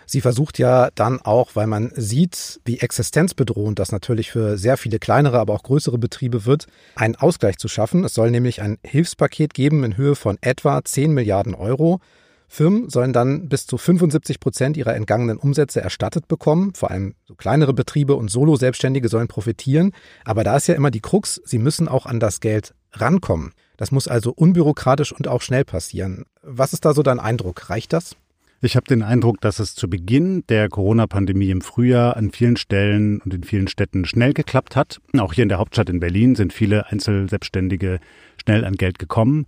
Sie 0.07 0.21
versucht 0.21 0.59
ja 0.59 0.91
dann 0.95 1.21
auch, 1.21 1.51
weil 1.55 1.67
man 1.67 1.93
sieht, 1.97 2.61
wie 2.65 2.79
existenzbedrohend 2.79 3.79
das 3.79 3.91
natürlich 3.91 4.31
für 4.31 4.57
sehr 4.57 4.77
viele 4.77 5.01
kleinere, 5.01 5.41
aber 5.41 5.53
auch 5.53 5.65
größere 5.65 5.99
Betriebe 5.99 6.47
wird, 6.47 6.67
einen 6.95 7.17
Ausgleich 7.17 7.59
zu 7.59 7.67
schaffen. 7.67 8.05
Es 8.05 8.15
soll 8.15 8.31
nämlich 8.31 8.63
ein 8.63 8.79
Hilfspaket 8.85 9.53
geben 9.53 9.83
in 9.83 9.97
Höhe 9.97 10.15
von 10.15 10.39
etwa 10.41 10.83
10 10.83 11.13
Milliarden 11.13 11.55
Euro. 11.55 12.01
Firmen 12.49 12.89
sollen 12.89 13.13
dann 13.13 13.49
bis 13.49 13.67
zu 13.67 13.77
75 13.77 14.39
Prozent 14.39 14.77
ihrer 14.77 14.95
entgangenen 14.95 15.37
Umsätze 15.37 15.81
erstattet 15.81 16.29
bekommen. 16.29 16.73
Vor 16.75 16.93
allem 16.93 17.15
so 17.25 17.35
kleinere 17.35 17.75
Betriebe 17.75 18.15
und 18.15 18.31
Solo-Selbstständige 18.31 19.09
sollen 19.09 19.27
profitieren. 19.27 19.93
Aber 20.25 20.45
da 20.45 20.57
ist 20.57 20.69
ja 20.69 20.75
immer 20.75 20.93
die 20.93 21.01
Krux, 21.01 21.41
sie 21.45 21.59
müssen 21.59 21.89
auch 21.89 22.07
an 22.07 22.21
das 22.21 22.41
Geld 22.41 22.75
rankommen. 22.93 23.53
Das 23.77 23.91
muss 23.91 24.09
also 24.09 24.33
unbürokratisch 24.33 25.13
und 25.13 25.29
auch 25.29 25.43
schnell 25.43 25.65
passieren. 25.65 26.25
Was 26.43 26.73
ist 26.73 26.85
da 26.85 26.95
so 26.95 27.03
dein 27.03 27.19
Eindruck? 27.19 27.69
Reicht 27.69 27.93
das? 27.93 28.17
Ich 28.63 28.75
habe 28.75 28.87
den 28.87 29.03
Eindruck, 29.03 29.41
dass 29.43 29.59
es 29.59 29.75
zu 29.75 29.89
Beginn 29.89 30.43
der 30.49 30.71
Corona-Pandemie 30.71 31.51
im 31.51 31.61
Frühjahr 31.61 32.17
an 32.17 32.31
vielen 32.31 32.57
Stellen 32.57 33.21
und 33.21 33.35
in 33.35 33.45
vielen 33.45 33.69
Städten 33.69 34.07
schnell 34.07 34.33
geklappt 34.33 34.77
hat. 34.77 34.99
Auch 35.19 35.35
hier 35.35 35.43
in 35.43 35.51
der 35.51 35.59
Hauptstadt 35.59 35.91
in 35.91 36.01
Berlin 36.01 36.35
sind 36.35 36.55
viele 36.55 36.87
Einzelselbstständige 36.87 38.01
schnell 38.41 38.65
an 38.65 38.75
Geld 38.75 38.99
gekommen. 38.99 39.47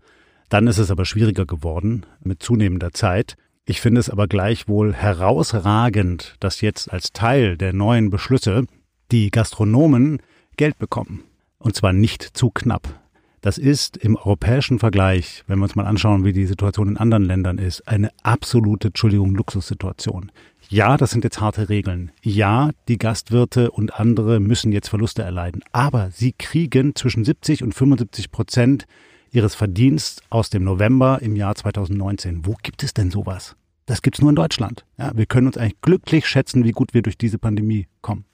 Dann 0.50 0.66
ist 0.66 0.76
es 0.76 0.90
aber 0.90 1.06
schwieriger 1.06 1.46
geworden 1.46 2.04
mit 2.22 2.42
zunehmender 2.42 2.92
Zeit. 2.92 3.36
Ich 3.64 3.80
finde 3.80 4.00
es 4.00 4.10
aber 4.10 4.28
gleichwohl 4.28 4.92
herausragend, 4.92 6.36
dass 6.40 6.60
jetzt 6.60 6.92
als 6.92 7.12
Teil 7.12 7.56
der 7.56 7.72
neuen 7.72 8.10
Beschlüsse 8.10 8.64
die 9.10 9.30
Gastronomen 9.30 10.20
Geld 10.58 10.78
bekommen. 10.78 11.24
Und 11.58 11.74
zwar 11.74 11.94
nicht 11.94 12.22
zu 12.22 12.50
knapp. 12.50 13.07
Das 13.40 13.56
ist 13.56 13.96
im 13.96 14.16
europäischen 14.16 14.78
Vergleich, 14.78 15.44
wenn 15.46 15.58
wir 15.58 15.64
uns 15.64 15.76
mal 15.76 15.86
anschauen, 15.86 16.24
wie 16.24 16.32
die 16.32 16.46
Situation 16.46 16.88
in 16.88 16.96
anderen 16.96 17.24
Ländern 17.24 17.58
ist, 17.58 17.86
eine 17.86 18.10
absolute, 18.22 18.88
Entschuldigung, 18.88 19.34
Luxussituation. 19.34 20.32
Ja, 20.68 20.96
das 20.96 21.12
sind 21.12 21.24
jetzt 21.24 21.40
harte 21.40 21.68
Regeln. 21.68 22.10
Ja, 22.22 22.70
die 22.88 22.98
Gastwirte 22.98 23.70
und 23.70 23.98
andere 23.98 24.40
müssen 24.40 24.72
jetzt 24.72 24.88
Verluste 24.88 25.22
erleiden. 25.22 25.62
Aber 25.72 26.10
sie 26.10 26.32
kriegen 26.32 26.94
zwischen 26.94 27.24
70 27.24 27.62
und 27.62 27.74
75 27.74 28.30
Prozent 28.30 28.86
ihres 29.30 29.54
Verdiensts 29.54 30.20
aus 30.30 30.50
dem 30.50 30.64
November 30.64 31.20
im 31.22 31.36
Jahr 31.36 31.54
2019. 31.54 32.44
Wo 32.44 32.56
gibt 32.62 32.82
es 32.82 32.92
denn 32.92 33.10
sowas? 33.10 33.56
Das 33.86 34.02
gibt's 34.02 34.20
nur 34.20 34.30
in 34.30 34.36
Deutschland. 34.36 34.84
Ja, 34.98 35.12
wir 35.14 35.26
können 35.26 35.46
uns 35.46 35.56
eigentlich 35.56 35.80
glücklich 35.80 36.26
schätzen, 36.26 36.64
wie 36.64 36.72
gut 36.72 36.92
wir 36.92 37.02
durch 37.02 37.16
diese 37.16 37.38
Pandemie 37.38 37.86
kommen. 38.02 38.26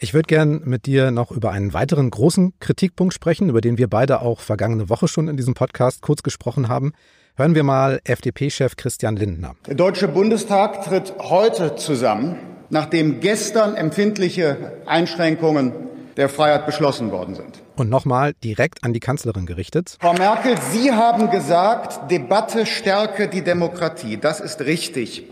Ich 0.00 0.14
würde 0.14 0.28
gern 0.28 0.60
mit 0.64 0.86
dir 0.86 1.10
noch 1.10 1.32
über 1.32 1.50
einen 1.50 1.72
weiteren 1.72 2.08
großen 2.08 2.52
Kritikpunkt 2.60 3.12
sprechen, 3.14 3.48
über 3.48 3.60
den 3.60 3.78
wir 3.78 3.88
beide 3.88 4.22
auch 4.22 4.38
vergangene 4.38 4.88
Woche 4.88 5.08
schon 5.08 5.26
in 5.26 5.36
diesem 5.36 5.54
Podcast 5.54 6.02
kurz 6.02 6.22
gesprochen 6.22 6.68
haben. 6.68 6.92
Hören 7.34 7.56
wir 7.56 7.64
mal 7.64 8.00
FDP-Chef 8.04 8.76
Christian 8.76 9.16
Lindner. 9.16 9.56
Der 9.66 9.74
Deutsche 9.74 10.06
Bundestag 10.06 10.84
tritt 10.84 11.14
heute 11.18 11.74
zusammen, 11.74 12.36
nachdem 12.70 13.18
gestern 13.18 13.74
empfindliche 13.74 14.74
Einschränkungen 14.86 15.72
der 16.16 16.28
Freiheit 16.28 16.66
beschlossen 16.66 17.10
worden 17.10 17.34
sind. 17.34 17.60
Und 17.74 17.90
nochmal 17.90 18.34
direkt 18.44 18.84
an 18.84 18.92
die 18.92 19.00
Kanzlerin 19.00 19.46
gerichtet. 19.46 19.96
Frau 20.00 20.12
Merkel, 20.12 20.54
Sie 20.70 20.92
haben 20.92 21.28
gesagt, 21.30 22.08
Debatte 22.08 22.66
stärke 22.66 23.26
die 23.26 23.42
Demokratie. 23.42 24.16
Das 24.16 24.38
ist 24.38 24.60
richtig. 24.60 25.24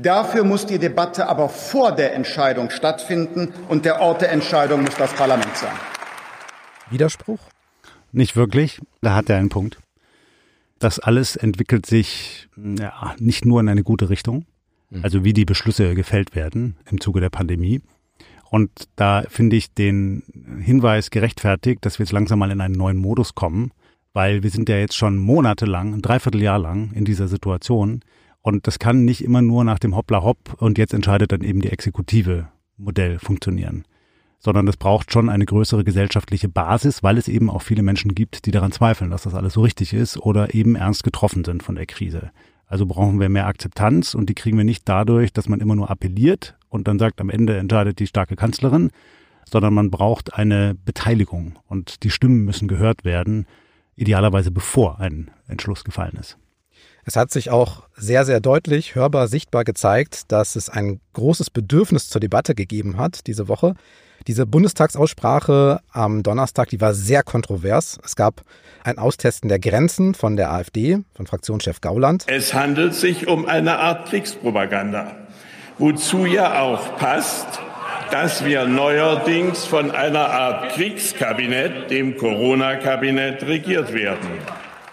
Dafür 0.00 0.44
muss 0.44 0.64
die 0.64 0.78
Debatte 0.78 1.28
aber 1.28 1.48
vor 1.48 1.90
der 1.90 2.14
Entscheidung 2.14 2.70
stattfinden 2.70 3.52
und 3.68 3.84
der 3.84 4.00
Ort 4.00 4.22
der 4.22 4.30
Entscheidung 4.30 4.82
muss 4.82 4.94
das 4.94 5.12
Parlament 5.12 5.56
sein. 5.56 5.74
Widerspruch? 6.88 7.40
Nicht 8.12 8.36
wirklich. 8.36 8.80
Da 9.00 9.16
hat 9.16 9.28
er 9.28 9.38
einen 9.38 9.48
Punkt. 9.48 9.78
Das 10.78 11.00
alles 11.00 11.34
entwickelt 11.34 11.84
sich 11.84 12.48
ja, 12.56 13.16
nicht 13.18 13.44
nur 13.44 13.60
in 13.60 13.68
eine 13.68 13.82
gute 13.82 14.08
Richtung, 14.08 14.46
hm. 14.90 15.02
also 15.02 15.24
wie 15.24 15.32
die 15.32 15.44
Beschlüsse 15.44 15.96
gefällt 15.96 16.36
werden 16.36 16.76
im 16.88 17.00
Zuge 17.00 17.20
der 17.20 17.30
Pandemie. 17.30 17.82
Und 18.50 18.70
da 18.94 19.24
finde 19.28 19.56
ich 19.56 19.74
den 19.74 20.22
Hinweis 20.62 21.10
gerechtfertigt, 21.10 21.84
dass 21.84 21.98
wir 21.98 22.04
jetzt 22.04 22.12
langsam 22.12 22.38
mal 22.38 22.52
in 22.52 22.60
einen 22.60 22.76
neuen 22.76 22.98
Modus 22.98 23.34
kommen, 23.34 23.72
weil 24.12 24.44
wir 24.44 24.50
sind 24.50 24.68
ja 24.68 24.76
jetzt 24.76 24.96
schon 24.96 25.18
monatelang, 25.18 25.92
ein 25.92 26.02
Dreivierteljahr 26.02 26.60
lang 26.60 26.92
in 26.92 27.04
dieser 27.04 27.26
Situation. 27.26 28.00
Und 28.48 28.66
das 28.66 28.78
kann 28.78 29.04
nicht 29.04 29.22
immer 29.22 29.42
nur 29.42 29.62
nach 29.62 29.78
dem 29.78 29.94
Hoppla 29.94 30.22
Hopp 30.22 30.54
und 30.56 30.78
jetzt 30.78 30.94
entscheidet 30.94 31.32
dann 31.32 31.42
eben 31.42 31.60
die 31.60 31.68
Exekutive 31.68 32.48
Modell 32.78 33.18
funktionieren 33.18 33.84
sondern 34.40 34.68
es 34.68 34.76
braucht 34.76 35.12
schon 35.12 35.28
eine 35.28 35.44
größere 35.44 35.84
gesellschaftliche 35.84 36.48
Basis, 36.48 37.02
weil 37.02 37.18
es 37.18 37.28
eben 37.28 37.50
auch 37.50 37.60
viele 37.60 37.82
Menschen 37.82 38.14
gibt, 38.14 38.46
die 38.46 38.50
daran 38.50 38.72
zweifeln, 38.72 39.10
dass 39.10 39.24
das 39.24 39.34
alles 39.34 39.54
so 39.54 39.62
richtig 39.62 39.92
ist 39.92 40.16
oder 40.16 40.54
eben 40.54 40.76
ernst 40.76 41.02
getroffen 41.02 41.44
sind 41.44 41.62
von 41.62 41.74
der 41.74 41.86
Krise. 41.86 42.30
Also 42.64 42.86
brauchen 42.86 43.18
wir 43.18 43.28
mehr 43.28 43.48
Akzeptanz 43.48 44.14
und 44.14 44.28
die 44.28 44.34
kriegen 44.34 44.56
wir 44.56 44.64
nicht 44.64 44.88
dadurch, 44.88 45.32
dass 45.32 45.48
man 45.48 45.60
immer 45.60 45.74
nur 45.74 45.90
appelliert 45.90 46.56
und 46.68 46.86
dann 46.86 46.98
sagt, 46.98 47.20
am 47.20 47.30
Ende 47.30 47.56
entscheidet 47.56 47.98
die 47.98 48.06
starke 48.06 48.36
Kanzlerin, 48.36 48.90
sondern 49.44 49.74
man 49.74 49.90
braucht 49.90 50.34
eine 50.34 50.76
Beteiligung 50.84 51.58
und 51.66 52.04
die 52.04 52.10
Stimmen 52.10 52.44
müssen 52.44 52.68
gehört 52.68 53.04
werden, 53.04 53.44
idealerweise 53.96 54.52
bevor 54.52 55.00
ein 55.00 55.32
Entschluss 55.48 55.82
gefallen 55.82 56.16
ist. 56.20 56.38
Es 57.08 57.16
hat 57.16 57.30
sich 57.30 57.48
auch 57.48 57.84
sehr, 57.96 58.26
sehr 58.26 58.38
deutlich, 58.38 58.94
hörbar, 58.94 59.28
sichtbar 59.28 59.64
gezeigt, 59.64 60.30
dass 60.30 60.56
es 60.56 60.68
ein 60.68 61.00
großes 61.14 61.48
Bedürfnis 61.48 62.10
zur 62.10 62.20
Debatte 62.20 62.54
gegeben 62.54 62.98
hat 62.98 63.26
diese 63.26 63.48
Woche. 63.48 63.72
Diese 64.26 64.44
Bundestagsaussprache 64.44 65.80
am 65.90 66.22
Donnerstag, 66.22 66.68
die 66.68 66.82
war 66.82 66.92
sehr 66.92 67.22
kontrovers. 67.22 67.98
Es 68.04 68.14
gab 68.14 68.42
ein 68.84 68.98
Austesten 68.98 69.48
der 69.48 69.58
Grenzen 69.58 70.12
von 70.12 70.36
der 70.36 70.52
AfD, 70.52 70.98
von 71.14 71.26
Fraktionschef 71.26 71.80
Gauland. 71.80 72.24
Es 72.26 72.52
handelt 72.52 72.92
sich 72.94 73.26
um 73.26 73.46
eine 73.46 73.78
Art 73.78 74.10
Kriegspropaganda, 74.10 75.16
wozu 75.78 76.26
ja 76.26 76.60
auch 76.60 76.98
passt, 76.98 77.58
dass 78.10 78.44
wir 78.44 78.66
neuerdings 78.66 79.64
von 79.64 79.92
einer 79.92 80.28
Art 80.28 80.74
Kriegskabinett, 80.74 81.90
dem 81.90 82.18
Corona-Kabinett, 82.18 83.44
regiert 83.44 83.94
werden. 83.94 84.28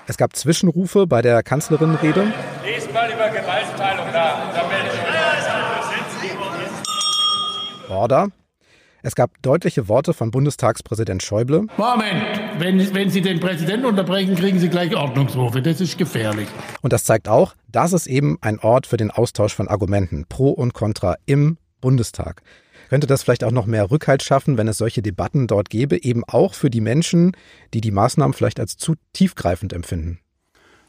Es 0.07 0.17
gab 0.17 0.35
Zwischenrufe 0.35 1.07
bei 1.07 1.24
der 1.24 1.41
Kanzlerinnenrede. 1.41 2.31
Lies 2.63 2.93
mal 2.93 3.12
über 3.12 3.27
Gewaltenteilung 3.29 4.05
nach. 4.12 4.53
Da 4.53 4.69
Order. 7.89 8.27
Es 9.01 9.15
gab 9.15 9.41
deutliche 9.41 9.88
Worte 9.88 10.13
von 10.13 10.31
Bundestagspräsident 10.31 11.24
Schäuble. 11.24 11.67
Moment, 11.77 12.24
wenn, 12.59 12.93
wenn 12.93 13.09
Sie 13.09 13.21
den 13.21 13.39
Präsidenten 13.39 13.85
unterbrechen, 13.85 14.35
kriegen 14.35 14.59
Sie 14.59 14.69
gleich 14.69 14.95
Ordnungsrufe. 14.95 15.62
Das 15.62 15.81
ist 15.81 15.97
gefährlich. 15.97 16.47
Und 16.81 16.93
das 16.93 17.03
zeigt 17.03 17.27
auch, 17.27 17.55
dass 17.71 17.93
es 17.93 18.07
eben 18.07 18.38
ein 18.41 18.59
Ort 18.59 18.88
für 18.88 18.97
den 18.97 19.12
Austausch 19.12 19.53
von 19.53 19.67
Argumenten 19.67 20.25
pro 20.27 20.50
und 20.50 20.74
contra 20.74 21.15
im 21.25 21.57
Bundestag. 21.81 22.41
Könnte 22.89 23.08
das 23.08 23.24
vielleicht 23.24 23.44
auch 23.44 23.51
noch 23.51 23.65
mehr 23.65 23.89
Rückhalt 23.92 24.24
schaffen, 24.24 24.58
wenn 24.58 24.68
es 24.68 24.77
solche 24.77 25.01
Debatten 25.01 25.48
dort 25.48 25.70
gäbe, 25.70 26.04
eben 26.04 26.24
auch 26.24 26.54
für 26.54 26.70
die 26.70 26.82
Menschen, 26.82 27.32
die 27.74 27.82
die 27.82 27.92
Maßnahmen 27.92 28.34
vielleicht 28.34 28.60
als 28.60 28.77
zu 28.77 28.96
tiefgreifend 29.13 29.74
empfinden? 29.74 30.20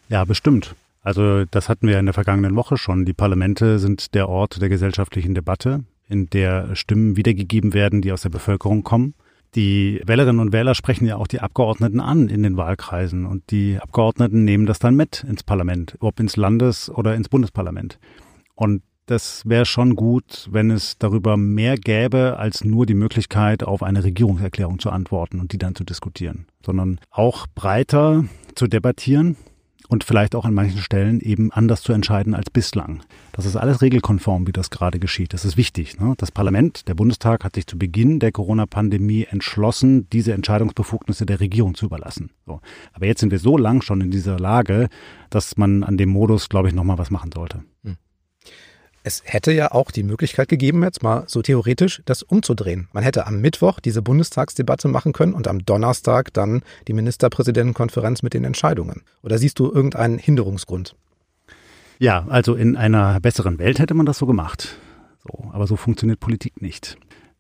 Ja, 0.08 0.24
bestimmt. 0.24 0.74
Also 1.02 1.44
das 1.44 1.68
hatten 1.68 1.86
wir 1.86 1.98
in 1.98 2.06
der 2.06 2.14
vergangenen 2.14 2.56
Woche 2.56 2.76
schon. 2.76 3.04
Die 3.04 3.12
Parlamente 3.12 3.78
sind 3.78 4.14
der 4.14 4.28
Ort 4.28 4.60
der 4.60 4.68
gesellschaftlichen 4.68 5.34
Debatte 5.34 5.84
in 6.08 6.28
der 6.30 6.74
Stimmen 6.74 7.16
wiedergegeben 7.16 7.74
werden, 7.74 8.02
die 8.02 8.12
aus 8.12 8.22
der 8.22 8.30
Bevölkerung 8.30 8.82
kommen. 8.82 9.14
Die 9.54 10.02
Wählerinnen 10.04 10.40
und 10.40 10.52
Wähler 10.52 10.74
sprechen 10.74 11.06
ja 11.06 11.16
auch 11.16 11.26
die 11.26 11.40
Abgeordneten 11.40 12.00
an 12.00 12.28
in 12.28 12.42
den 12.42 12.56
Wahlkreisen 12.56 13.24
und 13.24 13.50
die 13.50 13.78
Abgeordneten 13.80 14.44
nehmen 14.44 14.66
das 14.66 14.78
dann 14.78 14.96
mit 14.96 15.24
ins 15.24 15.42
Parlament, 15.42 15.96
ob 16.00 16.20
ins 16.20 16.36
Landes- 16.36 16.90
oder 16.90 17.14
ins 17.14 17.28
Bundesparlament. 17.28 17.98
Und 18.54 18.82
das 19.06 19.42
wäre 19.46 19.64
schon 19.64 19.94
gut, 19.94 20.48
wenn 20.50 20.70
es 20.70 20.98
darüber 20.98 21.36
mehr 21.36 21.76
gäbe, 21.76 22.36
als 22.38 22.64
nur 22.64 22.86
die 22.86 22.94
Möglichkeit, 22.94 23.62
auf 23.62 23.82
eine 23.82 24.04
Regierungserklärung 24.04 24.78
zu 24.78 24.90
antworten 24.90 25.40
und 25.40 25.52
die 25.52 25.58
dann 25.58 25.74
zu 25.74 25.84
diskutieren, 25.84 26.46
sondern 26.64 27.00
auch 27.10 27.46
breiter 27.54 28.24
zu 28.54 28.66
debattieren 28.66 29.36
und 29.88 30.04
vielleicht 30.04 30.34
auch 30.34 30.44
an 30.44 30.54
manchen 30.54 30.80
Stellen 30.80 31.20
eben 31.20 31.52
anders 31.52 31.82
zu 31.82 31.92
entscheiden 31.92 32.34
als 32.34 32.50
bislang. 32.50 33.02
Das 33.32 33.46
ist 33.46 33.56
alles 33.56 33.82
regelkonform, 33.82 34.46
wie 34.46 34.52
das 34.52 34.70
gerade 34.70 34.98
geschieht. 34.98 35.32
Das 35.32 35.44
ist 35.44 35.56
wichtig. 35.56 36.00
Ne? 36.00 36.14
Das 36.16 36.32
Parlament, 36.32 36.88
der 36.88 36.94
Bundestag, 36.94 37.44
hat 37.44 37.54
sich 37.54 37.66
zu 37.66 37.78
Beginn 37.78 38.18
der 38.18 38.32
Corona-Pandemie 38.32 39.26
entschlossen, 39.30 40.08
diese 40.10 40.32
Entscheidungsbefugnisse 40.32 41.26
der 41.26 41.40
Regierung 41.40 41.74
zu 41.74 41.86
überlassen. 41.86 42.30
So. 42.46 42.60
Aber 42.92 43.06
jetzt 43.06 43.20
sind 43.20 43.30
wir 43.30 43.38
so 43.38 43.56
lang 43.56 43.82
schon 43.82 44.00
in 44.00 44.10
dieser 44.10 44.38
Lage, 44.38 44.88
dass 45.30 45.56
man 45.56 45.84
an 45.84 45.96
dem 45.96 46.08
Modus, 46.08 46.48
glaube 46.48 46.68
ich, 46.68 46.74
nochmal 46.74 46.98
was 46.98 47.10
machen 47.10 47.30
sollte. 47.32 47.62
Hm. 47.84 47.96
Es 49.06 49.22
hätte 49.24 49.52
ja 49.52 49.70
auch 49.70 49.92
die 49.92 50.02
Möglichkeit 50.02 50.48
gegeben, 50.48 50.82
jetzt 50.82 51.04
mal 51.04 51.22
so 51.28 51.40
theoretisch, 51.40 52.02
das 52.06 52.24
umzudrehen. 52.24 52.88
Man 52.92 53.04
hätte 53.04 53.28
am 53.28 53.40
Mittwoch 53.40 53.78
diese 53.78 54.02
Bundestagsdebatte 54.02 54.88
machen 54.88 55.12
können 55.12 55.32
und 55.32 55.46
am 55.46 55.64
Donnerstag 55.64 56.32
dann 56.32 56.62
die 56.88 56.92
Ministerpräsidentenkonferenz 56.92 58.24
mit 58.24 58.34
den 58.34 58.42
Entscheidungen. 58.42 59.04
Oder 59.22 59.38
siehst 59.38 59.60
du 59.60 59.70
irgendeinen 59.70 60.18
Hinderungsgrund? 60.18 60.96
Ja, 62.00 62.26
also 62.28 62.56
in 62.56 62.76
einer 62.76 63.20
besseren 63.20 63.60
Welt 63.60 63.78
hätte 63.78 63.94
man 63.94 64.06
das 64.06 64.18
so 64.18 64.26
gemacht. 64.26 64.76
So, 65.22 65.52
aber 65.52 65.68
so 65.68 65.76
funktioniert 65.76 66.18
Politik 66.18 66.60
nicht. 66.60 66.98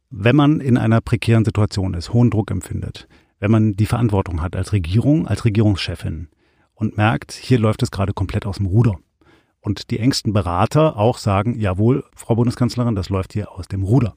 Wenn 0.08 0.36
man 0.36 0.60
in 0.60 0.78
einer 0.78 1.00
prekären 1.00 1.44
Situation 1.44 1.94
ist, 1.94 2.12
hohen 2.12 2.30
Druck 2.30 2.52
empfindet, 2.52 3.08
wenn 3.40 3.50
man 3.50 3.72
die 3.72 3.86
Verantwortung 3.86 4.40
hat 4.40 4.54
als 4.54 4.72
Regierung, 4.72 5.26
als 5.26 5.44
Regierungschefin 5.44 6.28
und 6.74 6.96
merkt, 6.96 7.32
hier 7.32 7.58
läuft 7.58 7.82
es 7.82 7.90
gerade 7.90 8.12
komplett 8.12 8.46
aus 8.46 8.58
dem 8.58 8.66
Ruder, 8.66 9.00
und 9.66 9.90
die 9.90 9.98
engsten 9.98 10.32
Berater 10.32 10.96
auch 10.96 11.18
sagen, 11.18 11.58
jawohl, 11.58 12.04
Frau 12.14 12.36
Bundeskanzlerin, 12.36 12.94
das 12.94 13.08
läuft 13.08 13.32
hier 13.32 13.50
aus 13.50 13.66
dem 13.66 13.82
Ruder. 13.82 14.16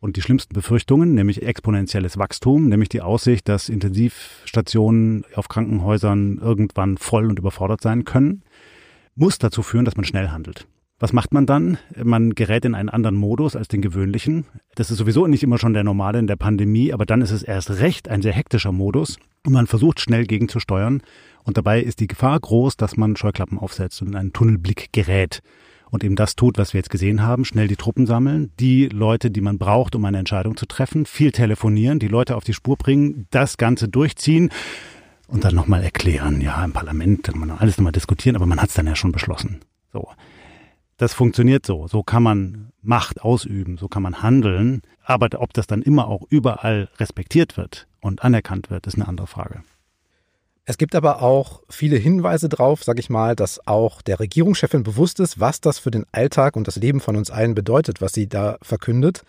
Und 0.00 0.16
die 0.16 0.22
schlimmsten 0.22 0.54
Befürchtungen, 0.54 1.14
nämlich 1.14 1.42
exponentielles 1.42 2.18
Wachstum, 2.18 2.68
nämlich 2.68 2.88
die 2.88 3.00
Aussicht, 3.00 3.48
dass 3.48 3.68
Intensivstationen 3.68 5.24
auf 5.36 5.46
Krankenhäusern 5.46 6.38
irgendwann 6.38 6.98
voll 6.98 7.28
und 7.28 7.38
überfordert 7.38 7.80
sein 7.80 8.04
können, 8.04 8.42
muss 9.14 9.38
dazu 9.38 9.62
führen, 9.62 9.84
dass 9.84 9.94
man 9.94 10.04
schnell 10.04 10.30
handelt. 10.30 10.66
Was 11.00 11.12
macht 11.12 11.32
man 11.32 11.46
dann? 11.46 11.78
Man 12.02 12.34
gerät 12.34 12.64
in 12.64 12.74
einen 12.74 12.88
anderen 12.88 13.14
Modus 13.14 13.54
als 13.54 13.68
den 13.68 13.82
gewöhnlichen. 13.82 14.46
Das 14.74 14.90
ist 14.90 14.98
sowieso 14.98 15.28
nicht 15.28 15.44
immer 15.44 15.58
schon 15.58 15.72
der 15.72 15.84
normale 15.84 16.18
in 16.18 16.26
der 16.26 16.34
Pandemie, 16.34 16.92
aber 16.92 17.06
dann 17.06 17.22
ist 17.22 17.30
es 17.30 17.44
erst 17.44 17.70
recht 17.70 18.08
ein 18.08 18.20
sehr 18.20 18.32
hektischer 18.32 18.72
Modus 18.72 19.16
und 19.46 19.52
man 19.52 19.68
versucht 19.68 20.00
schnell 20.00 20.26
gegenzusteuern 20.26 21.02
und 21.44 21.56
dabei 21.56 21.80
ist 21.80 22.00
die 22.00 22.08
Gefahr 22.08 22.38
groß, 22.40 22.76
dass 22.76 22.96
man 22.96 23.14
Scheuklappen 23.14 23.58
aufsetzt 23.58 24.02
und 24.02 24.08
in 24.08 24.16
einen 24.16 24.32
Tunnelblick 24.32 24.92
gerät 24.92 25.40
und 25.90 26.02
eben 26.02 26.16
das 26.16 26.34
tut, 26.34 26.58
was 26.58 26.74
wir 26.74 26.80
jetzt 26.80 26.90
gesehen 26.90 27.22
haben, 27.22 27.44
schnell 27.44 27.68
die 27.68 27.76
Truppen 27.76 28.06
sammeln, 28.06 28.52
die 28.58 28.88
Leute, 28.88 29.30
die 29.30 29.40
man 29.40 29.56
braucht, 29.56 29.94
um 29.94 30.04
eine 30.04 30.18
Entscheidung 30.18 30.56
zu 30.56 30.66
treffen, 30.66 31.06
viel 31.06 31.30
telefonieren, 31.30 32.00
die 32.00 32.08
Leute 32.08 32.34
auf 32.34 32.42
die 32.42 32.54
Spur 32.54 32.76
bringen, 32.76 33.28
das 33.30 33.56
Ganze 33.56 33.88
durchziehen 33.88 34.50
und 35.28 35.44
dann 35.44 35.54
nochmal 35.54 35.84
erklären, 35.84 36.40
ja, 36.40 36.64
im 36.64 36.72
Parlament 36.72 37.22
kann 37.22 37.38
man 37.38 37.52
alles 37.52 37.78
nochmal 37.78 37.92
diskutieren, 37.92 38.34
aber 38.34 38.46
man 38.46 38.60
hat 38.60 38.70
es 38.70 38.74
dann 38.74 38.88
ja 38.88 38.96
schon 38.96 39.12
beschlossen. 39.12 39.60
So. 39.92 40.08
Das 40.98 41.14
funktioniert 41.14 41.64
so. 41.64 41.86
So 41.86 42.02
kann 42.02 42.22
man 42.22 42.72
Macht 42.82 43.22
ausüben, 43.22 43.78
so 43.78 43.88
kann 43.88 44.02
man 44.02 44.20
handeln. 44.22 44.82
Aber 45.04 45.28
ob 45.40 45.54
das 45.54 45.66
dann 45.66 45.80
immer 45.80 46.08
auch 46.08 46.22
überall 46.28 46.88
respektiert 46.98 47.56
wird 47.56 47.86
und 48.00 48.22
anerkannt 48.22 48.68
wird, 48.68 48.86
ist 48.86 48.96
eine 48.96 49.08
andere 49.08 49.28
Frage. 49.28 49.62
Es 50.64 50.76
gibt 50.76 50.94
aber 50.94 51.22
auch 51.22 51.62
viele 51.70 51.96
Hinweise 51.96 52.48
darauf, 52.48 52.84
sage 52.84 53.00
ich 53.00 53.08
mal, 53.08 53.34
dass 53.34 53.66
auch 53.66 54.02
der 54.02 54.20
Regierungschefin 54.20 54.82
bewusst 54.82 55.18
ist, 55.18 55.40
was 55.40 55.62
das 55.62 55.78
für 55.78 55.90
den 55.90 56.04
Alltag 56.12 56.56
und 56.56 56.66
das 56.66 56.76
Leben 56.76 57.00
von 57.00 57.16
uns 57.16 57.30
allen 57.30 57.54
bedeutet, 57.54 58.02
was 58.02 58.12
sie 58.12 58.28
da 58.28 58.58
verkündet. 58.60 59.22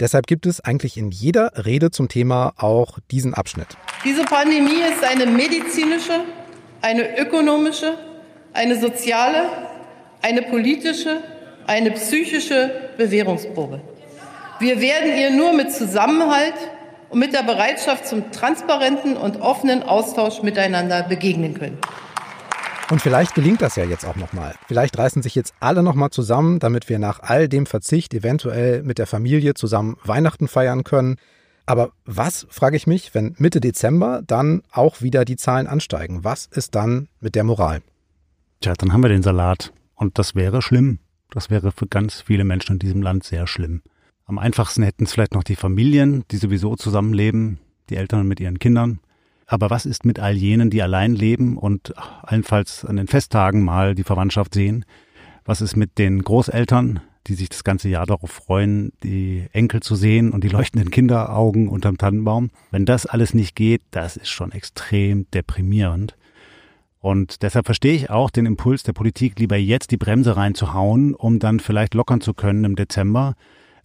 Deshalb 0.00 0.26
gibt 0.26 0.44
es 0.44 0.60
eigentlich 0.60 0.96
in 0.96 1.10
jeder 1.10 1.64
Rede 1.64 1.90
zum 1.90 2.08
Thema 2.08 2.52
auch 2.56 2.98
diesen 3.12 3.32
Abschnitt. 3.32 3.68
Diese 4.04 4.24
Pandemie 4.24 4.82
ist 4.92 5.04
eine 5.04 5.24
medizinische, 5.24 6.24
eine 6.82 7.18
ökonomische, 7.18 7.96
eine 8.52 8.78
soziale, 8.78 9.73
eine 10.24 10.40
politische, 10.40 11.20
eine 11.66 11.90
psychische 11.90 12.70
Bewährungsprobe. 12.96 13.82
Wir 14.58 14.80
werden 14.80 15.14
ihr 15.18 15.30
nur 15.30 15.52
mit 15.52 15.70
Zusammenhalt 15.70 16.54
und 17.10 17.18
mit 17.18 17.34
der 17.34 17.42
Bereitschaft 17.42 18.06
zum 18.06 18.32
transparenten 18.32 19.18
und 19.18 19.42
offenen 19.42 19.82
Austausch 19.82 20.42
miteinander 20.42 21.02
begegnen 21.02 21.52
können. 21.52 21.76
Und 22.90 23.02
vielleicht 23.02 23.34
gelingt 23.34 23.60
das 23.60 23.76
ja 23.76 23.84
jetzt 23.84 24.06
auch 24.06 24.16
nochmal. 24.16 24.54
Vielleicht 24.66 24.96
reißen 24.96 25.22
sich 25.22 25.34
jetzt 25.34 25.52
alle 25.60 25.82
nochmal 25.82 26.08
zusammen, 26.08 26.58
damit 26.58 26.88
wir 26.88 26.98
nach 26.98 27.20
all 27.20 27.46
dem 27.46 27.66
Verzicht 27.66 28.14
eventuell 28.14 28.82
mit 28.82 28.96
der 28.96 29.06
Familie 29.06 29.52
zusammen 29.52 29.98
Weihnachten 30.04 30.48
feiern 30.48 30.84
können. 30.84 31.16
Aber 31.66 31.90
was, 32.06 32.46
frage 32.48 32.76
ich 32.76 32.86
mich, 32.86 33.14
wenn 33.14 33.34
Mitte 33.36 33.60
Dezember 33.60 34.22
dann 34.26 34.62
auch 34.72 35.02
wieder 35.02 35.26
die 35.26 35.36
Zahlen 35.36 35.66
ansteigen? 35.66 36.24
Was 36.24 36.46
ist 36.46 36.74
dann 36.74 37.08
mit 37.20 37.34
der 37.34 37.44
Moral? 37.44 37.82
Tja, 38.60 38.72
dann 38.78 38.94
haben 38.94 39.02
wir 39.02 39.10
den 39.10 39.22
Salat. 39.22 39.70
Und 39.94 40.18
das 40.18 40.34
wäre 40.34 40.62
schlimm. 40.62 40.98
Das 41.30 41.50
wäre 41.50 41.72
für 41.72 41.86
ganz 41.86 42.20
viele 42.20 42.44
Menschen 42.44 42.74
in 42.74 42.78
diesem 42.78 43.02
Land 43.02 43.24
sehr 43.24 43.46
schlimm. 43.46 43.82
Am 44.26 44.38
einfachsten 44.38 44.82
hätten 44.82 45.04
es 45.04 45.12
vielleicht 45.12 45.34
noch 45.34 45.44
die 45.44 45.56
Familien, 45.56 46.24
die 46.30 46.36
sowieso 46.36 46.76
zusammenleben, 46.76 47.58
die 47.90 47.96
Eltern 47.96 48.26
mit 48.26 48.40
ihren 48.40 48.58
Kindern. 48.58 49.00
Aber 49.46 49.68
was 49.68 49.84
ist 49.84 50.04
mit 50.04 50.18
all 50.18 50.34
jenen, 50.34 50.70
die 50.70 50.82
allein 50.82 51.14
leben 51.14 51.58
und 51.58 51.92
allenfalls 52.22 52.84
an 52.84 52.96
den 52.96 53.06
Festtagen 53.06 53.62
mal 53.62 53.94
die 53.94 54.04
Verwandtschaft 54.04 54.54
sehen? 54.54 54.84
Was 55.44 55.60
ist 55.60 55.76
mit 55.76 55.98
den 55.98 56.22
Großeltern, 56.22 57.00
die 57.26 57.34
sich 57.34 57.50
das 57.50 57.64
ganze 57.64 57.90
Jahr 57.90 58.06
darauf 58.06 58.30
freuen, 58.30 58.92
die 59.02 59.46
Enkel 59.52 59.80
zu 59.80 59.96
sehen 59.96 60.32
und 60.32 60.44
die 60.44 60.48
leuchtenden 60.48 60.90
Kinderaugen 60.90 61.68
unterm 61.68 61.98
Tannenbaum? 61.98 62.50
Wenn 62.70 62.86
das 62.86 63.04
alles 63.04 63.34
nicht 63.34 63.54
geht, 63.54 63.82
das 63.90 64.16
ist 64.16 64.30
schon 64.30 64.52
extrem 64.52 65.30
deprimierend. 65.32 66.16
Und 67.04 67.42
deshalb 67.42 67.66
verstehe 67.66 67.92
ich 67.92 68.08
auch 68.08 68.30
den 68.30 68.46
Impuls 68.46 68.82
der 68.82 68.94
Politik, 68.94 69.38
lieber 69.38 69.58
jetzt 69.58 69.90
die 69.90 69.98
Bremse 69.98 70.38
reinzuhauen, 70.38 71.14
um 71.14 71.38
dann 71.38 71.60
vielleicht 71.60 71.92
lockern 71.92 72.22
zu 72.22 72.32
können 72.32 72.64
im 72.64 72.76
Dezember. 72.76 73.34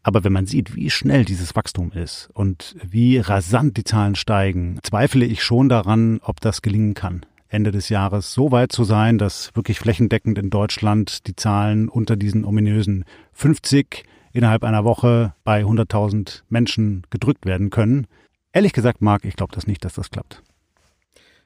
Aber 0.03 0.23
wenn 0.23 0.31
man 0.31 0.45
sieht, 0.45 0.73
wie 0.73 0.89
schnell 0.89 1.25
dieses 1.25 1.53
Wachstum 1.53 1.91
ist 1.91 2.29
und 2.33 2.77
wie 2.81 3.17
rasant 3.17 3.75
die 3.75 3.83
Zahlen 3.83 4.15
steigen, 4.15 4.79
zweifle 4.83 5.25
ich 5.25 5.43
schon 5.43 5.67
daran, 5.67 6.21
ob 6.23 6.39
das 6.39 6.61
gelingen 6.61 6.93
kann. 6.93 7.25
Ende 7.49 7.71
des 7.71 7.89
Jahres 7.89 8.31
so 8.31 8.53
weit 8.53 8.71
zu 8.71 8.85
sein, 8.85 9.17
dass 9.17 9.53
wirklich 9.53 9.79
flächendeckend 9.79 10.37
in 10.37 10.49
Deutschland 10.49 11.27
die 11.27 11.35
Zahlen 11.35 11.89
unter 11.89 12.15
diesen 12.15 12.45
ominösen 12.45 13.03
50 13.33 14.05
innerhalb 14.31 14.63
einer 14.63 14.85
Woche 14.85 15.33
bei 15.43 15.63
100.000 15.63 16.43
Menschen 16.47 17.03
gedrückt 17.09 17.45
werden 17.45 17.69
können. 17.69 18.07
Ehrlich 18.53 18.71
gesagt, 18.71 19.01
Marc, 19.01 19.25
ich 19.25 19.35
glaube 19.35 19.53
das 19.53 19.67
nicht, 19.67 19.83
dass 19.83 19.95
das 19.95 20.09
klappt. 20.09 20.41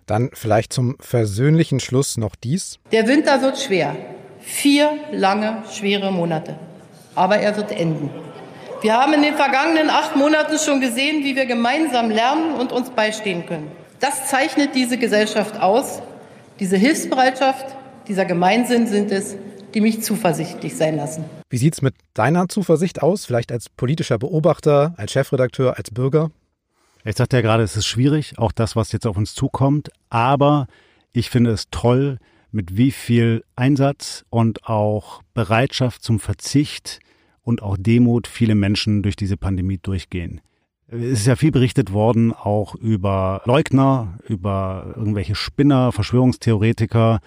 Dann 0.06 0.30
vielleicht 0.34 0.74
zum 0.74 0.96
versöhnlichen 1.00 1.80
Schluss 1.80 2.18
noch 2.18 2.36
dies. 2.36 2.80
Der 2.92 3.08
Winter 3.08 3.42
wird 3.42 3.60
schwer. 3.60 3.96
Vier 4.40 4.92
lange, 5.12 5.64
schwere 5.72 6.12
Monate. 6.12 6.58
Aber 7.16 7.38
er 7.38 7.56
wird 7.56 7.72
enden. 7.72 8.10
Wir 8.82 8.96
haben 8.96 9.14
in 9.14 9.22
den 9.22 9.36
vergangenen 9.36 9.90
acht 9.90 10.18
Monaten 10.18 10.58
schon 10.60 10.82
gesehen, 10.82 11.24
wie 11.24 11.38
wir 11.38 11.46
gemeinsam 11.46 12.10
lernen 12.10 12.56
und 12.56 12.74
uns 12.74 12.90
beistehen 12.90 13.46
können. 13.46 13.72
Das 14.02 14.28
zeichnet 14.28 14.76
diese 14.76 14.98
Gesellschaft 14.98 15.62
aus. 15.62 16.02
Diese 16.60 16.76
Hilfsbereitschaft, 16.76 17.66
dieser 18.10 18.26
Gemeinsinn 18.26 18.88
sind 18.88 19.12
es, 19.12 19.38
die 19.74 19.80
mich 19.80 20.04
zuversichtlich 20.04 20.76
sein 20.76 20.98
lassen. 20.98 21.24
Wie 21.50 21.58
sieht 21.58 21.76
es 21.76 21.82
mit 21.82 21.96
deiner 22.14 22.50
Zuversicht 22.50 23.02
aus? 23.02 23.26
Vielleicht 23.26 23.54
als 23.54 23.70
politischer 23.70 24.18
Beobachter, 24.18 24.94
als 24.98 25.14
Chefredakteur, 25.14 25.78
als 25.78 25.90
Bürger? 25.92 26.32
Ich 27.06 27.18
sagte 27.18 27.36
ja 27.36 27.42
gerade, 27.42 27.64
es 27.64 27.76
ist 27.76 27.86
schwierig, 27.86 28.40
auch 28.40 28.54
das, 28.54 28.78
was 28.78 28.94
jetzt 28.94 29.06
auf 29.06 29.18
uns 29.18 29.34
zukommt, 29.34 29.92
aber 30.10 30.68
ich 31.12 31.30
finde 31.30 31.52
es 31.52 31.70
toll, 31.70 32.18
mit 32.52 32.78
wie 32.78 32.92
viel 32.92 33.44
Einsatz 33.58 34.24
und 34.30 34.66
auch 34.70 35.22
Bereitschaft 35.34 36.02
zum 36.02 36.20
Verzicht 36.20 37.00
und 37.42 37.62
auch 37.62 37.76
Demut 37.78 38.28
viele 38.28 38.56
Menschen 38.56 39.04
durch 39.04 39.18
diese 39.18 39.36
Pandemie 39.36 39.80
durchgehen. 39.82 40.40
Es 40.88 41.20
ist 41.20 41.28
ja 41.28 41.36
viel 41.36 41.52
berichtet 41.52 41.92
worden, 41.92 42.32
auch 42.32 42.76
über 42.76 43.42
Leugner, 43.46 44.20
über 44.28 44.94
irgendwelche 44.96 45.36
Spinner, 45.36 45.92
Verschwörungstheoretiker, 45.92 47.20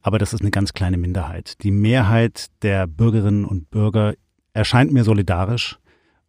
aber 0.00 0.18
das 0.18 0.32
ist 0.32 0.42
eine 0.42 0.50
ganz 0.50 0.74
kleine 0.74 0.98
Minderheit. 0.98 1.62
Die 1.64 1.70
Mehrheit 1.72 2.48
der 2.62 2.86
Bürgerinnen 2.86 3.46
und 3.46 3.70
Bürger 3.70 4.14
erscheint 4.52 4.92
mir 4.92 5.02
solidarisch 5.02 5.78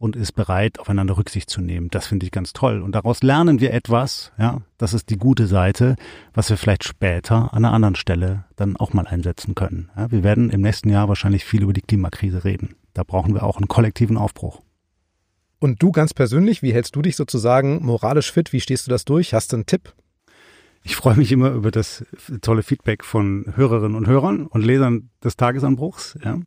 und 0.06 0.16
ist 0.16 0.34
bereit, 0.34 0.80
aufeinander 0.80 1.18
Rücksicht 1.18 1.50
zu 1.50 1.62
nehmen. 1.62 1.90
Das 1.90 2.06
finde 2.06 2.28
ich 2.28 2.32
ganz 2.32 2.54
toll. 2.54 2.84
Und 2.84 2.94
daraus 2.94 3.24
lernen 3.24 3.60
wir 3.60 3.74
etwas, 3.74 4.32
ja, 4.38 4.62
das 4.78 4.94
ist 4.94 5.10
die 5.10 5.18
gute 5.18 5.48
Seite, 5.48 5.96
was 6.32 6.52
wir 6.52 6.58
vielleicht 6.58 6.84
später 6.84 7.52
an 7.54 7.66
einer 7.66 7.74
anderen 7.74 7.96
Stelle 7.96 8.46
dann 8.56 8.78
auch 8.78 8.94
mal 8.94 9.08
einsetzen 9.08 9.56
können. 9.56 9.90
Ja, 9.98 10.12
wir 10.12 10.24
werden 10.24 10.52
im 10.52 10.62
nächsten 10.62 10.90
Jahr 10.90 11.10
wahrscheinlich 11.10 11.44
viel 11.44 11.64
über 11.64 11.74
die 11.74 11.82
Klimakrise 11.82 12.44
reden. 12.44 12.76
Da 12.94 13.02
brauchen 13.02 13.34
wir 13.34 13.42
auch 13.42 13.58
einen 13.58 13.68
kollektiven 13.68 14.16
Aufbruch. 14.16 14.62
Und 15.58 15.82
du 15.82 15.92
ganz 15.92 16.14
persönlich, 16.14 16.62
wie 16.62 16.72
hältst 16.72 16.96
du 16.96 17.02
dich 17.02 17.16
sozusagen 17.16 17.84
moralisch 17.84 18.32
fit? 18.32 18.54
Wie 18.54 18.62
stehst 18.62 18.86
du 18.86 18.92
das 18.92 19.06
durch? 19.06 19.34
Hast 19.34 19.54
du 19.54 19.56
einen 19.56 19.66
Tipp? 19.66 19.92
Ich 20.84 20.96
freue 20.96 21.16
mich 21.16 21.32
immer 21.32 21.50
über 21.50 21.72
das 21.72 22.06
tolle 22.42 22.62
Feedback 22.62 23.04
von 23.04 23.54
Hörerinnen 23.56 23.98
und 23.98 24.06
Hörern 24.06 24.46
und 24.46 24.62
Lesern 24.64 25.10
des 25.24 25.36
Tagesanbruchs. 25.36 26.20
Ja. 26.24 26.38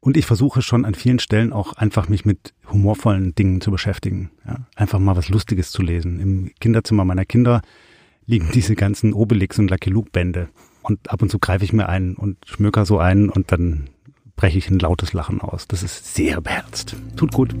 Und 0.00 0.16
ich 0.16 0.26
versuche 0.26 0.62
schon 0.62 0.84
an 0.84 0.94
vielen 0.94 1.18
Stellen 1.18 1.52
auch 1.52 1.72
einfach 1.72 2.08
mich 2.08 2.24
mit 2.24 2.54
humorvollen 2.70 3.34
Dingen 3.34 3.60
zu 3.60 3.70
beschäftigen. 3.70 4.30
Ja? 4.46 4.66
Einfach 4.76 5.00
mal 5.00 5.16
was 5.16 5.28
Lustiges 5.28 5.72
zu 5.72 5.82
lesen. 5.82 6.20
Im 6.20 6.52
Kinderzimmer 6.60 7.04
meiner 7.04 7.24
Kinder 7.24 7.62
liegen 8.26 8.50
diese 8.54 8.76
ganzen 8.76 9.12
Obelix 9.12 9.58
und 9.58 9.70
Lucky 9.70 9.90
Luke 9.90 10.10
Bände. 10.12 10.48
Und 10.82 11.10
ab 11.10 11.20
und 11.22 11.30
zu 11.30 11.38
greife 11.38 11.64
ich 11.64 11.72
mir 11.72 11.88
einen 11.88 12.14
und 12.14 12.36
schmöker 12.46 12.86
so 12.86 12.98
einen 12.98 13.28
und 13.28 13.50
dann 13.50 13.90
breche 14.36 14.58
ich 14.58 14.70
ein 14.70 14.78
lautes 14.78 15.12
Lachen 15.12 15.40
aus. 15.40 15.66
Das 15.66 15.82
ist 15.82 16.14
sehr 16.14 16.40
beherzt. 16.40 16.94
Tut 17.16 17.32
gut. 17.32 17.54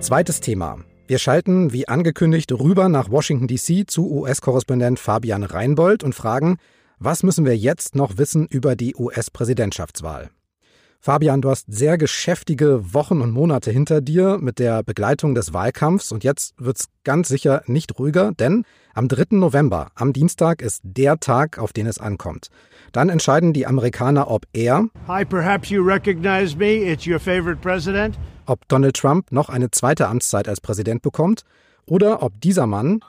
Zweites 0.00 0.40
Thema. 0.40 0.78
Wir 1.08 1.18
schalten, 1.18 1.72
wie 1.72 1.88
angekündigt, 1.88 2.52
rüber 2.52 2.88
nach 2.88 3.10
Washington 3.10 3.48
DC 3.48 3.88
zu 3.90 4.10
US-Korrespondent 4.10 4.98
Fabian 4.98 5.44
Reinbold 5.44 6.04
und 6.04 6.14
fragen, 6.14 6.58
was 6.98 7.22
müssen 7.22 7.44
wir 7.44 7.56
jetzt 7.56 7.94
noch 7.94 8.16
wissen 8.16 8.46
über 8.46 8.74
die 8.74 8.96
US-Präsidentschaftswahl? 8.96 10.30
Fabian, 10.98 11.42
du 11.42 11.50
hast 11.50 11.66
sehr 11.68 11.98
geschäftige 11.98 12.94
Wochen 12.94 13.20
und 13.20 13.30
Monate 13.30 13.70
hinter 13.70 14.00
dir 14.00 14.38
mit 14.40 14.58
der 14.58 14.82
Begleitung 14.82 15.34
des 15.34 15.52
Wahlkampfs 15.52 16.10
und 16.10 16.24
jetzt 16.24 16.54
wird's 16.58 16.86
ganz 17.04 17.28
sicher 17.28 17.62
nicht 17.66 17.98
ruhiger, 17.98 18.32
denn 18.32 18.64
am 18.94 19.08
3. 19.08 19.36
November, 19.36 19.88
am 19.94 20.12
Dienstag, 20.12 20.62
ist 20.62 20.80
der 20.84 21.20
Tag, 21.20 21.58
auf 21.58 21.72
den 21.72 21.86
es 21.86 21.98
ankommt. 21.98 22.48
Dann 22.92 23.10
entscheiden 23.10 23.52
die 23.52 23.66
Amerikaner, 23.66 24.30
ob 24.30 24.46
er 24.52 24.88
Hi, 25.06 25.24
perhaps 25.24 25.68
you 25.68 25.84
recognize 25.84 26.56
me. 26.56 26.90
It's 26.90 27.06
your 27.06 27.20
favorite 27.20 27.60
president. 27.60 28.18
Ob 28.46 28.66
Donald 28.68 28.96
Trump 28.96 29.30
noch 29.30 29.48
eine 29.48 29.70
zweite 29.70 30.08
Amtszeit 30.08 30.48
als 30.48 30.60
Präsident 30.60 31.02
bekommt 31.02 31.44
oder 31.86 32.22
ob 32.22 32.40
dieser 32.40 32.66
Mann 32.66 33.00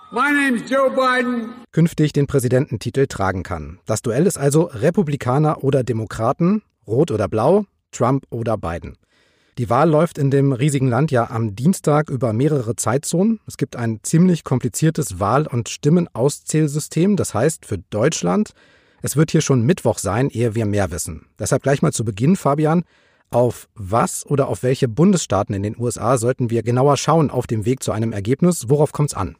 künftig 1.72 2.14
den 2.14 2.28
Präsidententitel 2.28 3.08
tragen 3.08 3.44
kann. 3.44 3.80
Das 3.86 4.02
Duell 4.02 4.26
ist 4.26 4.38
also 4.38 4.64
Republikaner 4.64 5.64
oder 5.64 5.84
Demokraten, 5.84 6.64
rot 6.86 7.12
oder 7.12 7.28
blau, 7.28 7.66
Trump 7.92 8.26
oder 8.30 8.58
Biden. 8.58 8.98
Die 9.58 9.72
Wahl 9.72 9.90
läuft 9.90 10.20
in 10.20 10.30
dem 10.30 10.52
riesigen 10.52 10.88
Land 10.88 11.10
ja 11.10 11.32
am 11.32 11.56
Dienstag 11.56 12.12
über 12.12 12.32
mehrere 12.32 12.76
Zeitzonen. 12.76 13.40
Es 13.48 13.58
gibt 13.58 13.76
ein 13.76 14.00
ziemlich 14.04 14.44
kompliziertes 14.44 15.20
Wahl- 15.20 15.48
und 15.48 15.68
Stimmenauszählsystem. 15.68 17.16
Das 17.16 17.34
heißt 17.34 17.66
für 17.66 17.80
Deutschland, 17.90 18.52
es 19.02 19.16
wird 19.16 19.32
hier 19.32 19.42
schon 19.42 19.64
Mittwoch 19.64 19.98
sein, 19.98 20.30
ehe 20.30 20.54
wir 20.54 20.68
mehr 20.68 20.92
wissen. 20.92 21.26
Deshalb 21.40 21.64
gleich 21.64 21.82
mal 21.82 21.92
zu 21.92 22.06
Beginn, 22.06 22.36
Fabian, 22.36 22.84
auf 23.30 23.70
was 23.76 24.26
oder 24.26 24.48
auf 24.48 24.64
welche 24.64 24.88
Bundesstaaten 24.88 25.54
in 25.54 25.64
den 25.64 25.78
USA 25.78 26.18
sollten 26.18 26.50
wir 26.50 26.64
genauer 26.64 26.98
schauen 26.98 27.30
auf 27.30 27.48
dem 27.48 27.66
Weg 27.66 27.84
zu 27.84 27.92
einem 27.92 28.14
Ergebnis? 28.14 28.70
Worauf 28.70 28.92
kommt 28.92 29.12
es 29.12 29.16
an? 29.16 29.38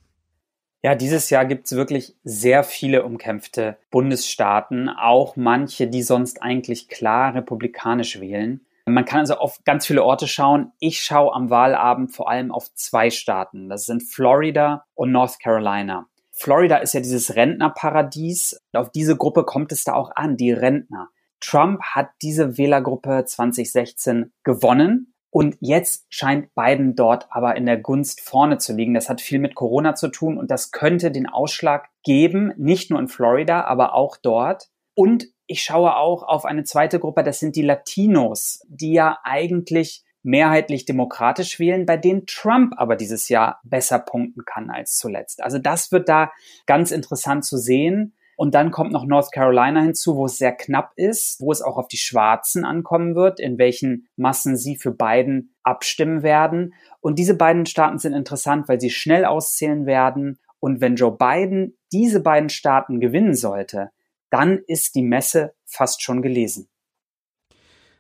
Ja, 0.84 0.96
dieses 0.96 1.30
Jahr 1.30 1.46
gibt 1.46 1.66
es 1.66 1.76
wirklich 1.76 2.16
sehr 2.24 2.64
viele 2.64 3.04
umkämpfte 3.04 3.78
Bundesstaaten, 3.90 4.90
auch 4.90 5.36
manche, 5.36 5.88
die 5.88 6.04
sonst 6.04 6.42
eigentlich 6.42 6.88
klar 6.88 7.34
republikanisch 7.34 8.20
wählen. 8.20 8.62
Man 8.86 9.04
kann 9.04 9.20
also 9.20 9.36
auf 9.36 9.64
ganz 9.66 9.86
viele 9.86 10.04
Orte 10.04 10.28
schauen. 10.28 10.72
Ich 10.80 11.02
schaue 11.04 11.34
am 11.34 11.50
Wahlabend 11.50 12.14
vor 12.14 12.30
allem 12.30 12.54
auf 12.54 12.74
zwei 12.74 13.10
Staaten. 13.10 13.68
Das 13.68 13.86
sind 13.86 14.04
Florida 14.04 14.86
und 14.94 15.12
North 15.12 15.40
Carolina. 15.40 16.08
Florida 16.32 16.78
ist 16.78 16.94
ja 16.94 17.02
dieses 17.02 17.36
Rentnerparadies. 17.36 18.62
Auf 18.72 18.92
diese 18.92 19.18
Gruppe 19.18 19.44
kommt 19.44 19.74
es 19.74 19.84
da 19.84 19.94
auch 19.94 20.12
an, 20.16 20.38
die 20.38 20.52
Rentner. 20.52 21.10
Trump 21.40 21.82
hat 21.82 22.10
diese 22.22 22.58
Wählergruppe 22.58 23.26
2016 23.26 24.32
gewonnen. 24.44 25.14
Und 25.30 25.58
jetzt 25.60 26.06
scheint 26.10 26.56
Biden 26.56 26.96
dort 26.96 27.28
aber 27.30 27.58
in 27.58 27.66
der 27.66 27.78
Gunst 27.78 28.22
vorne 28.22 28.58
zu 28.58 28.74
liegen. 28.74 28.94
Das 28.94 29.10
hat 29.10 29.22
viel 29.22 29.40
mit 29.40 29.56
Corona 29.56 29.94
zu 29.94 30.08
tun 30.08 30.38
und 30.38 30.50
das 30.50 30.72
könnte 30.72 31.12
den 31.12 31.28
Ausschlag 31.28 31.90
geben, 32.04 32.54
nicht 32.58 32.90
nur 32.90 33.00
in 33.00 33.08
Florida, 33.08 33.66
aber 33.66 33.94
auch 33.94 34.18
dort. 34.18 34.70
Und 34.96 35.28
ich 35.46 35.62
schaue 35.62 35.96
auch 35.96 36.24
auf 36.24 36.46
eine 36.46 36.64
zweite 36.64 37.00
Gruppe, 37.00 37.24
das 37.24 37.40
sind 37.40 37.56
die 37.56 37.62
Latinos, 37.62 38.62
die 38.68 38.94
ja 38.94 39.20
eigentlich 39.24 40.04
mehrheitlich 40.24 40.86
demokratisch 40.86 41.60
wählen, 41.60 41.86
bei 41.86 41.96
denen 41.96 42.26
Trump 42.26 42.74
aber 42.76 42.96
dieses 42.96 43.30
Jahr 43.30 43.62
besser 43.64 44.00
punkten 44.00 44.44
kann 44.46 44.70
als 44.70 44.98
zuletzt. 44.98 45.42
Also 45.42 45.58
das 45.58 45.92
wird 45.92 46.10
da 46.10 46.32
ganz 46.66 46.92
interessant 46.92 47.46
zu 47.46 47.58
sehen. 47.58 48.17
Und 48.38 48.54
dann 48.54 48.70
kommt 48.70 48.92
noch 48.92 49.04
North 49.04 49.32
Carolina 49.32 49.82
hinzu, 49.82 50.16
wo 50.16 50.28
es 50.28 50.38
sehr 50.38 50.52
knapp 50.52 50.92
ist, 50.96 51.42
wo 51.42 51.52
es 51.52 51.64
auch 51.64 51.76
auf 51.78 51.88
die 51.88 51.98
Schwarzen 51.98 52.66
ankommen 52.66 53.16
wird, 53.16 53.40
in 53.40 53.58
welchen 53.58 54.08
Massen 54.16 54.56
sie 54.56 54.76
für 54.76 54.92
Biden 54.92 55.56
abstimmen 55.64 56.22
werden. 56.22 56.76
Und 57.02 57.18
diese 57.18 57.34
beiden 57.34 57.66
Staaten 57.66 57.98
sind 57.98 58.14
interessant, 58.14 58.70
weil 58.70 58.80
sie 58.80 58.92
schnell 58.92 59.26
auszählen 59.26 59.88
werden. 59.88 60.38
Und 60.60 60.82
wenn 60.82 60.98
Joe 60.98 61.18
Biden 61.18 61.80
diese 61.92 62.20
beiden 62.20 62.50
Staaten 62.50 63.00
gewinnen 63.00 63.34
sollte, 63.34 63.90
dann 64.30 64.60
ist 64.68 64.94
die 64.94 65.02
Messe 65.02 65.56
fast 65.66 66.04
schon 66.04 66.22
gelesen. 66.22 66.70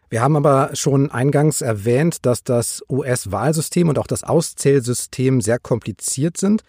Wir 0.10 0.21
haben 0.21 0.36
aber 0.36 0.69
schon 0.76 1.10
eingangs 1.10 1.62
erwähnt, 1.62 2.28
dass 2.28 2.43
das 2.43 2.84
US-Wahlsystem 2.91 3.89
und 3.89 3.97
auch 3.97 4.08
das 4.08 4.23
Auszählsystem 4.23 5.41
sehr 5.41 5.58
kompliziert 5.58 6.38
sind. 6.38 6.62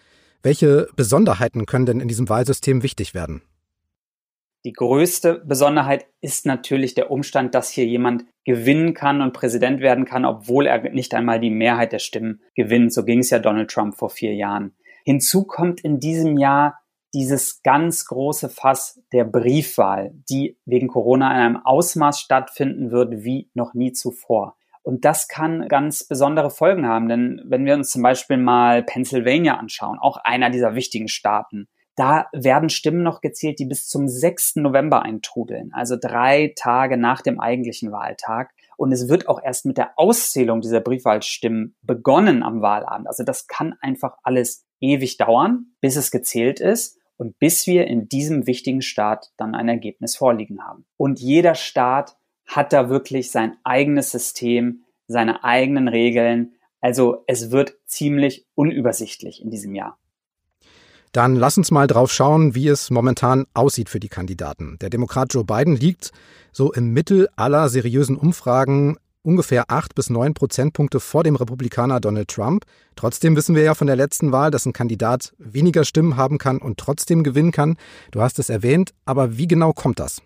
Welche 0.42 0.88
Besonderheiten 0.96 1.66
können 1.66 1.84
denn 1.84 2.00
in 2.00 2.08
diesem 2.08 2.30
Wahlsystem 2.30 2.82
wichtig 2.82 3.12
werden? 3.12 3.42
Die 4.64 4.72
größte 4.72 5.42
Besonderheit 5.46 6.06
ist 6.20 6.44
natürlich 6.44 6.94
der 6.94 7.10
Umstand, 7.10 7.54
dass 7.54 7.70
hier 7.70 7.86
jemand 7.86 8.24
gewinnen 8.44 8.92
kann 8.92 9.22
und 9.22 9.32
Präsident 9.32 9.80
werden 9.80 10.04
kann, 10.04 10.24
obwohl 10.24 10.66
er 10.66 10.90
nicht 10.90 11.14
einmal 11.14 11.38
die 11.38 11.50
Mehrheit 11.50 11.92
der 11.92 12.00
Stimmen 12.00 12.42
gewinnt. 12.54 12.92
So 12.92 13.04
ging 13.04 13.20
es 13.20 13.30
ja 13.30 13.38
Donald 13.38 13.70
Trump 13.70 13.96
vor 13.96 14.10
vier 14.10 14.34
Jahren. 14.34 14.74
Hinzu 15.04 15.44
kommt 15.44 15.80
in 15.80 16.00
diesem 16.00 16.36
Jahr 16.36 16.80
dieses 17.14 17.62
ganz 17.62 18.04
große 18.04 18.48
Fass 18.48 19.00
der 19.12 19.24
Briefwahl, 19.24 20.12
die 20.28 20.58
wegen 20.66 20.88
Corona 20.88 21.30
in 21.30 21.40
einem 21.40 21.56
Ausmaß 21.64 22.20
stattfinden 22.20 22.90
wird 22.90 23.24
wie 23.24 23.50
noch 23.54 23.74
nie 23.74 23.92
zuvor. 23.92 24.56
Und 24.82 25.04
das 25.04 25.28
kann 25.28 25.68
ganz 25.68 26.06
besondere 26.06 26.50
Folgen 26.50 26.86
haben, 26.86 27.08
denn 27.08 27.42
wenn 27.44 27.64
wir 27.64 27.74
uns 27.74 27.90
zum 27.90 28.02
Beispiel 28.02 28.38
mal 28.38 28.82
Pennsylvania 28.82 29.56
anschauen, 29.56 29.98
auch 29.98 30.16
einer 30.16 30.50
dieser 30.50 30.74
wichtigen 30.74 31.08
Staaten, 31.08 31.68
da 31.98 32.28
werden 32.32 32.68
Stimmen 32.68 33.02
noch 33.02 33.20
gezählt, 33.20 33.58
die 33.58 33.64
bis 33.64 33.88
zum 33.88 34.06
6. 34.06 34.56
November 34.56 35.02
eintrudeln, 35.02 35.72
also 35.72 35.96
drei 36.00 36.52
Tage 36.54 36.96
nach 36.96 37.22
dem 37.22 37.40
eigentlichen 37.40 37.90
Wahltag. 37.90 38.52
Und 38.76 38.92
es 38.92 39.08
wird 39.08 39.28
auch 39.28 39.42
erst 39.42 39.66
mit 39.66 39.78
der 39.78 39.98
Auszählung 39.98 40.60
dieser 40.60 40.80
Briefwahlstimmen 40.80 41.74
begonnen 41.82 42.44
am 42.44 42.62
Wahlabend. 42.62 43.08
Also 43.08 43.24
das 43.24 43.48
kann 43.48 43.74
einfach 43.80 44.16
alles 44.22 44.64
ewig 44.80 45.16
dauern, 45.16 45.72
bis 45.80 45.96
es 45.96 46.12
gezählt 46.12 46.60
ist 46.60 47.00
und 47.16 47.36
bis 47.40 47.66
wir 47.66 47.88
in 47.88 48.08
diesem 48.08 48.46
wichtigen 48.46 48.80
Staat 48.80 49.32
dann 49.36 49.56
ein 49.56 49.68
Ergebnis 49.68 50.14
vorliegen 50.16 50.62
haben. 50.62 50.86
Und 50.96 51.18
jeder 51.18 51.56
Staat 51.56 52.16
hat 52.46 52.72
da 52.72 52.88
wirklich 52.88 53.32
sein 53.32 53.56
eigenes 53.64 54.12
System, 54.12 54.84
seine 55.08 55.42
eigenen 55.42 55.88
Regeln. 55.88 56.52
Also 56.80 57.24
es 57.26 57.50
wird 57.50 57.74
ziemlich 57.86 58.46
unübersichtlich 58.54 59.42
in 59.42 59.50
diesem 59.50 59.74
Jahr. 59.74 59.98
Dann 61.12 61.36
lass 61.36 61.58
uns 61.58 61.70
mal 61.70 61.86
drauf 61.86 62.12
schauen, 62.12 62.54
wie 62.54 62.68
es 62.68 62.90
momentan 62.90 63.46
aussieht 63.54 63.88
für 63.88 64.00
die 64.00 64.08
Kandidaten. 64.08 64.78
Der 64.80 64.90
Demokrat 64.90 65.32
Joe 65.34 65.44
Biden 65.44 65.76
liegt 65.76 66.12
so 66.52 66.72
im 66.72 66.92
Mittel 66.92 67.28
aller 67.36 67.68
seriösen 67.68 68.16
Umfragen 68.16 68.96
ungefähr 69.22 69.64
acht 69.68 69.94
bis 69.94 70.10
neun 70.10 70.34
Prozentpunkte 70.34 71.00
vor 71.00 71.22
dem 71.22 71.36
Republikaner 71.36 72.00
Donald 72.00 72.28
Trump. 72.28 72.64
Trotzdem 72.96 73.36
wissen 73.36 73.54
wir 73.54 73.62
ja 73.62 73.74
von 73.74 73.86
der 73.86 73.96
letzten 73.96 74.32
Wahl, 74.32 74.50
dass 74.50 74.64
ein 74.64 74.72
Kandidat 74.72 75.34
weniger 75.38 75.84
Stimmen 75.84 76.16
haben 76.16 76.38
kann 76.38 76.58
und 76.58 76.78
trotzdem 76.78 77.22
gewinnen 77.22 77.52
kann. 77.52 77.76
Du 78.10 78.22
hast 78.22 78.38
es 78.38 78.48
erwähnt, 78.48 78.94
aber 79.04 79.36
wie 79.36 79.46
genau 79.46 79.72
kommt 79.72 80.00
das? 80.00 80.22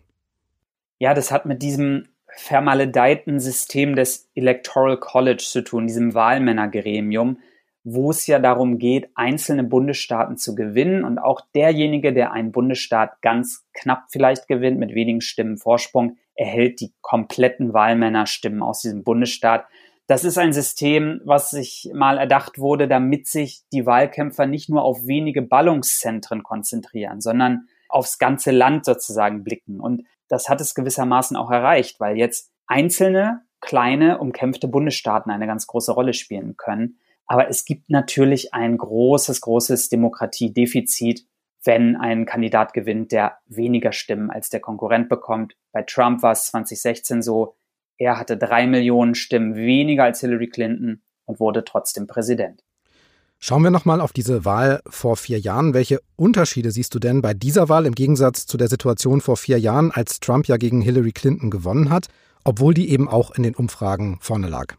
Ja, 0.99 1.15
das 1.15 1.33
hat 1.33 1.47
mit 1.47 1.63
diesem 1.63 2.09
vermaledeiten 2.37 3.41
System 3.41 3.97
des 3.97 4.29
Electoral 4.35 4.99
College 4.99 5.43
zu 5.45 5.63
tun, 5.63 5.87
diesem 5.87 6.15
Wahlmännergremium, 6.15 7.39
wo 7.85 8.11
es 8.11 8.27
ja 8.27 8.39
darum 8.39 8.79
geht, 8.79 9.11
einzelne 9.15 9.65
Bundesstaaten 9.65 10.37
zu 10.37 10.55
gewinnen 10.55 11.05
und 11.05 11.19
auch 11.19 11.41
derjenige, 11.55 12.13
der 12.13 12.33
einen 12.33 12.53
Bundesstaat 12.53 13.21
ganz 13.23 13.67
knapp 13.73 14.05
vielleicht 14.11 14.47
gewinnt, 14.47 14.79
mit 14.79 14.95
wenigen 14.95 15.21
Stimmen 15.21 15.59
Vorsprung, 15.59 16.17
erhält 16.35 16.81
die 16.81 16.93
kompletten 17.01 17.73
Wahlmännerstimmen 17.73 18.63
aus 18.63 18.81
diesem 18.81 19.03
Bundesstaat. 19.03 19.67
Das 20.07 20.25
ist 20.25 20.39
ein 20.39 20.53
System, 20.53 21.21
was 21.25 21.51
sich 21.51 21.91
mal 21.93 22.19
erdacht 22.19 22.59
wurde, 22.59 22.89
damit 22.89 23.27
sich 23.27 23.63
die 23.73 23.87
Wahlkämpfer 23.87 24.47
nicht 24.47 24.69
nur 24.69 24.83
auf 24.83 25.07
wenige 25.07 25.43
Ballungszentren 25.43 26.43
konzentrieren, 26.43 27.21
sondern 27.21 27.67
aufs 27.89 28.19
ganze 28.19 28.51
Land 28.51 28.85
sozusagen 28.85 29.45
blicken. 29.45 29.81
Und 29.81 30.05
das 30.29 30.49
hat 30.49 30.61
es 30.61 30.75
gewissermaßen 30.75 31.37
auch 31.37 31.51
erreicht, 31.51 32.01
weil 32.01 32.17
jetzt 32.17 32.51
einzelne 32.67 33.43
kleine 33.61 34.19
umkämpfte 34.19 34.67
Bundesstaaten 34.67 35.31
eine 35.31 35.47
ganz 35.47 35.67
große 35.67 35.93
Rolle 35.93 36.15
spielen 36.15 36.57
können. 36.57 36.99
Aber 37.27 37.49
es 37.49 37.65
gibt 37.65 37.89
natürlich 37.89 38.53
ein 38.53 38.77
großes, 38.77 39.41
großes 39.41 39.89
Demokratiedefizit, 39.89 41.27
wenn 41.65 41.97
ein 41.97 42.27
Kandidat 42.27 42.75
gewinnt, 42.75 43.13
der 43.13 43.39
weniger 43.47 43.93
Stimmen 43.93 44.31
als 44.31 44.51
der 44.51 44.61
Konkurrent 44.61 45.09
bekommt. 45.09 45.57
Bei 45.73 45.83
Trump 45.83 46.23
war 46.23 46.33
es 46.33 46.47
2016 46.47 47.23
so, 47.23 47.55
er 47.99 48.19
hatte 48.19 48.37
drei 48.37 48.67
Millionen 48.67 49.15
Stimmen 49.15 49.55
weniger 49.55 50.05
als 50.05 50.21
Hillary 50.21 50.49
Clinton 50.49 51.03
und 51.25 51.39
wurde 51.39 51.65
trotzdem 51.65 52.07
Präsident. 52.07 52.65
Schauen 53.39 53.63
wir 53.65 53.71
nochmal 53.71 54.01
auf 54.01 54.13
diese 54.13 54.45
Wahl 54.45 54.83
vor 54.89 55.17
vier 55.17 55.39
Jahren. 55.39 55.75
Welche 55.75 56.01
Unterschiede 56.15 56.71
siehst 56.71 56.95
du 56.95 57.01
denn 57.01 57.23
bei 57.23 57.35
dieser 57.35 57.69
Wahl 57.69 57.87
im 57.87 57.95
Gegensatz 57.95 58.47
zu 58.47 58.57
der 58.57 58.69
Situation 58.69 59.21
vor 59.21 59.37
vier 59.37 59.59
Jahren, 59.59 59.91
als 59.91 60.21
Trump 60.21 60.47
ja 60.47 60.57
gegen 60.57 60.81
Hillary 60.81 61.11
Clinton 61.11 61.51
gewonnen 61.51 61.91
hat, 61.91 62.07
obwohl 62.45 62.73
die 62.73 62.91
eben 62.91 63.09
auch 63.09 63.33
in 63.33 63.43
den 63.43 63.57
Umfragen 63.57 64.19
vorne 64.21 64.49
lag? 64.49 64.77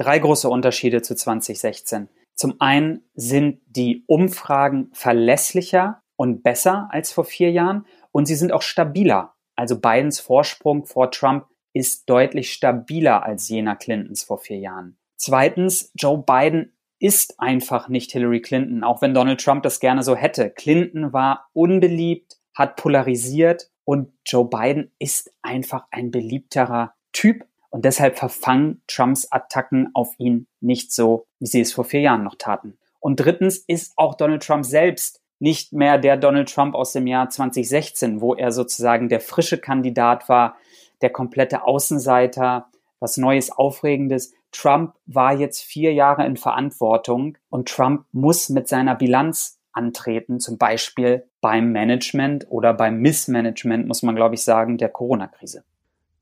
Drei 0.00 0.18
große 0.18 0.48
Unterschiede 0.48 1.02
zu 1.02 1.14
2016. 1.14 2.08
Zum 2.34 2.58
einen 2.58 3.04
sind 3.12 3.60
die 3.66 4.02
Umfragen 4.06 4.88
verlässlicher 4.94 6.00
und 6.16 6.42
besser 6.42 6.88
als 6.90 7.12
vor 7.12 7.26
vier 7.26 7.50
Jahren 7.50 7.84
und 8.10 8.24
sie 8.24 8.34
sind 8.34 8.50
auch 8.50 8.62
stabiler. 8.62 9.34
Also 9.56 9.78
Bidens 9.78 10.18
Vorsprung 10.18 10.86
vor 10.86 11.10
Trump 11.10 11.44
ist 11.74 12.08
deutlich 12.08 12.50
stabiler 12.50 13.24
als 13.24 13.50
jener 13.50 13.76
Clintons 13.76 14.22
vor 14.22 14.38
vier 14.38 14.56
Jahren. 14.56 14.96
Zweitens, 15.16 15.92
Joe 15.94 16.24
Biden 16.26 16.72
ist 16.98 17.38
einfach 17.38 17.90
nicht 17.90 18.12
Hillary 18.12 18.40
Clinton, 18.40 18.84
auch 18.84 19.02
wenn 19.02 19.12
Donald 19.12 19.44
Trump 19.44 19.64
das 19.64 19.80
gerne 19.80 20.02
so 20.02 20.16
hätte. 20.16 20.48
Clinton 20.48 21.12
war 21.12 21.50
unbeliebt, 21.52 22.38
hat 22.54 22.76
polarisiert 22.76 23.70
und 23.84 24.14
Joe 24.24 24.48
Biden 24.48 24.92
ist 24.98 25.30
einfach 25.42 25.88
ein 25.90 26.10
beliebterer 26.10 26.94
Typ 27.12 27.44
und 27.70 27.84
deshalb 27.84 28.18
verfangen 28.18 28.82
Trumps 28.86 29.30
Attacken 29.30 29.90
auf 29.94 30.14
ihn 30.18 30.46
nicht 30.60 30.92
so, 30.92 31.26
wie 31.38 31.46
sie 31.46 31.60
es 31.60 31.72
vor 31.72 31.84
vier 31.84 32.00
Jahren 32.00 32.24
noch 32.24 32.34
taten. 32.36 32.78
Und 32.98 33.16
drittens 33.16 33.58
ist 33.58 33.94
auch 33.96 34.14
Donald 34.14 34.42
Trump 34.42 34.64
selbst 34.64 35.20
nicht 35.38 35.72
mehr 35.72 35.96
der 35.96 36.18
Donald 36.18 36.52
Trump 36.52 36.74
aus 36.74 36.92
dem 36.92 37.06
Jahr 37.06 37.30
2016, 37.30 38.20
wo 38.20 38.34
er 38.34 38.52
sozusagen 38.52 39.08
der 39.08 39.20
frische 39.20 39.58
Kandidat 39.58 40.28
war, 40.28 40.56
der 41.00 41.10
komplette 41.10 41.64
Außenseiter, 41.64 42.66
was 42.98 43.16
Neues, 43.16 43.50
Aufregendes. 43.50 44.34
Trump 44.52 44.94
war 45.06 45.32
jetzt 45.32 45.62
vier 45.62 45.94
Jahre 45.94 46.26
in 46.26 46.36
Verantwortung 46.36 47.38
und 47.48 47.68
Trump 47.68 48.04
muss 48.12 48.50
mit 48.50 48.68
seiner 48.68 48.94
Bilanz 48.94 49.58
antreten, 49.72 50.40
zum 50.40 50.58
Beispiel 50.58 51.26
beim 51.40 51.72
Management 51.72 52.46
oder 52.50 52.74
beim 52.74 53.00
Missmanagement, 53.00 53.86
muss 53.86 54.02
man 54.02 54.16
glaube 54.16 54.34
ich 54.34 54.42
sagen, 54.42 54.76
der 54.76 54.90
Corona-Krise. 54.90 55.64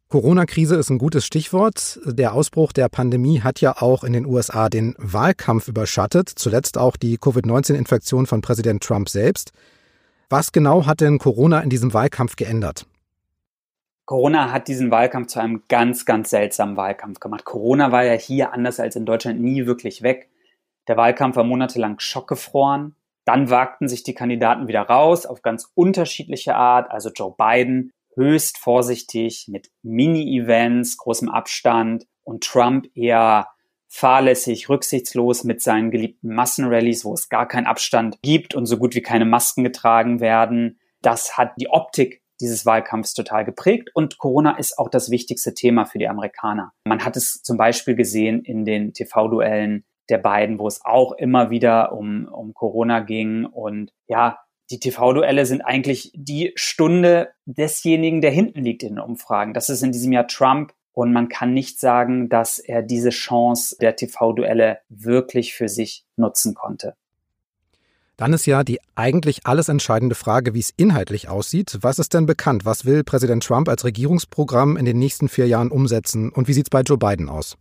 Corona-Krise 0.09 0.77
ist 0.77 0.88
ein 0.88 0.97
gutes 0.97 1.27
Stichwort. 1.27 2.01
Der 2.07 2.33
Ausbruch 2.33 2.73
der 2.73 2.88
Pandemie 2.88 3.42
hat 3.42 3.61
ja 3.61 3.77
auch 3.83 4.05
in 4.05 4.14
den 4.14 4.25
USA 4.25 4.71
den 4.71 4.94
Wahlkampf 4.97 5.68
überschattet, 5.68 6.31
zuletzt 6.31 6.79
auch 6.79 6.97
die 6.97 7.18
Covid-19-Infektion 7.18 8.25
von 8.25 8.40
Präsident 8.40 8.83
Trump 8.83 9.11
selbst. 9.11 9.53
Was 10.31 10.53
genau 10.53 10.87
hat 10.87 11.03
denn 11.03 11.18
Corona 11.18 11.61
in 11.61 11.68
diesem 11.68 11.92
Wahlkampf 11.92 12.37
geändert? 12.37 12.87
Corona 14.07 14.51
hat 14.51 14.68
diesen 14.68 14.90
Wahlkampf 14.90 15.27
zu 15.27 15.40
einem 15.40 15.64
ganz, 15.68 16.07
ganz 16.07 16.31
seltsamen 16.31 16.79
Wahlkampf 16.79 17.21
gemacht. 17.21 17.44
Corona 17.44 17.92
war 17.92 18.05
ja 18.05 18.14
hier 18.14 18.55
anders 18.55 18.81
als 18.81 18.97
in 18.97 19.05
Deutschland 19.05 19.42
nie 19.42 19.66
wirklich 19.66 20.01
weg. 20.01 20.31
Der 20.87 20.97
Wahlkampf 20.97 21.37
war 21.37 21.44
monatelang 21.44 21.99
schockgefroren. 21.99 22.94
Dann 23.27 23.51
wagten 23.51 23.88
sich 23.88 24.05
die 24.05 24.14
Kandidaten 24.14 24.68
wieder 24.68 24.81
raus 24.81 25.27
auf 25.27 25.42
ganz 25.42 25.71
unterschiedliche 25.75 26.55
Art. 26.55 26.90
Also 26.90 27.11
Joe 27.11 27.35
Biden 27.37 27.92
höchst 28.18 28.59
vorsichtig 28.59 29.46
mit 29.48 29.70
Mini-Events, 29.83 30.98
großem 30.98 31.28
Abstand 31.28 32.07
und 32.24 32.44
Trump 32.44 32.88
eher 32.94 33.48
fahrlässig, 33.87 34.68
rücksichtslos 34.68 35.44
mit 35.44 35.62
seinen 35.62 35.90
geliebten 35.90 36.35
Massenrallies, 36.35 37.04
wo 37.04 37.14
es 37.14 37.31
gar 37.31 37.48
keinen 37.48 37.66
Abstand 37.66 38.20
gibt 38.20 38.54
und 38.54 38.66
so 38.66 38.76
gut 38.76 38.94
wie 38.94 39.00
keine 39.00 39.24
Masken 39.24 39.64
getragen 39.64 40.20
werden. 40.20 40.78
Das 41.00 41.38
hat 41.38 41.52
die 41.59 41.70
Optik 41.70 42.22
dieses 42.40 42.66
Wahlkampfs 42.66 43.14
total 43.14 43.44
geprägt 43.44 43.90
und 43.94 44.18
Corona 44.18 44.59
ist 44.59 44.78
auch 44.78 44.90
das 44.90 45.11
wichtigste 45.11 45.54
Thema 45.54 45.87
für 45.87 45.98
die 45.98 46.09
Amerikaner. 46.09 46.72
Man 46.85 47.04
hat 47.04 47.16
es 47.16 47.42
zum 47.42 47.57
Beispiel 47.57 47.94
gesehen 47.94 48.42
in 48.44 48.64
den 48.64 48.92
TV-Duellen 48.92 49.85
der 50.09 50.18
beiden, 50.18 50.59
wo 50.59 50.66
es 50.66 50.85
auch 50.85 51.12
immer 51.12 51.50
wieder 51.50 51.92
um, 51.92 52.28
um 52.28 52.54
Corona 52.54 53.00
ging 53.00 53.44
und 53.44 53.92
ja, 54.07 54.38
die 54.70 54.81
TV-Duelle 54.81 55.46
sind 55.46 55.62
eigentlich 55.62 56.12
die 56.14 56.52
Stunde 56.54 57.31
desjenigen, 57.46 58.20
der 58.20 58.31
hinten 58.31 58.62
liegt 58.62 58.83
in 58.83 58.96
den 58.96 59.00
Umfragen. 59.00 59.54
Das 59.54 59.70
ist 59.70 59.83
in 59.83 59.92
diesem 59.92 60.12
Jahr 60.12 60.26
Trump. 60.26 60.72
Und 60.92 61.12
man 61.12 61.28
kann 61.28 61.54
nicht 61.54 61.78
sagen, 61.78 62.28
dass 62.28 62.59
er 62.59 62.83
diese 62.83 63.11
Chance 63.11 63.76
der 63.81 63.94
TV-Duelle 63.94 64.81
wirklich 64.88 65.54
für 65.54 65.68
sich 65.68 66.04
nutzen 66.16 66.54
konnte. 66.54 66.94
Dann 68.16 68.33
ist 68.33 68.46
ja 68.46 68.64
die 68.64 68.81
eigentlich 68.96 69.46
alles 69.46 69.68
entscheidende 69.68 70.16
Frage, 70.16 70.54
wie 70.54 70.59
es 70.59 70.74
inhaltlich 70.76 71.28
aussieht. 71.28 71.78
Was 71.83 72.00
ist 72.00 72.14
denn 72.14 72.26
bekannt? 72.26 72.64
Was 72.64 72.85
will 72.85 73.04
Präsident 73.04 73.44
Trump 73.44 73.68
als 73.68 73.85
Regierungsprogramm 73.85 74.76
in 74.76 74.87
den 74.87 74.98
nächsten 74.98 75.28
vier 75.28 75.46
Jahren 75.46 75.70
umsetzen? 75.70 76.31
Und 76.31 76.48
wie 76.48 76.52
sieht 76.52 76.66
es 76.66 76.70
bei 76.70 76.81
Joe 76.81 76.98
Biden 76.98 77.28
aus? 77.28 77.57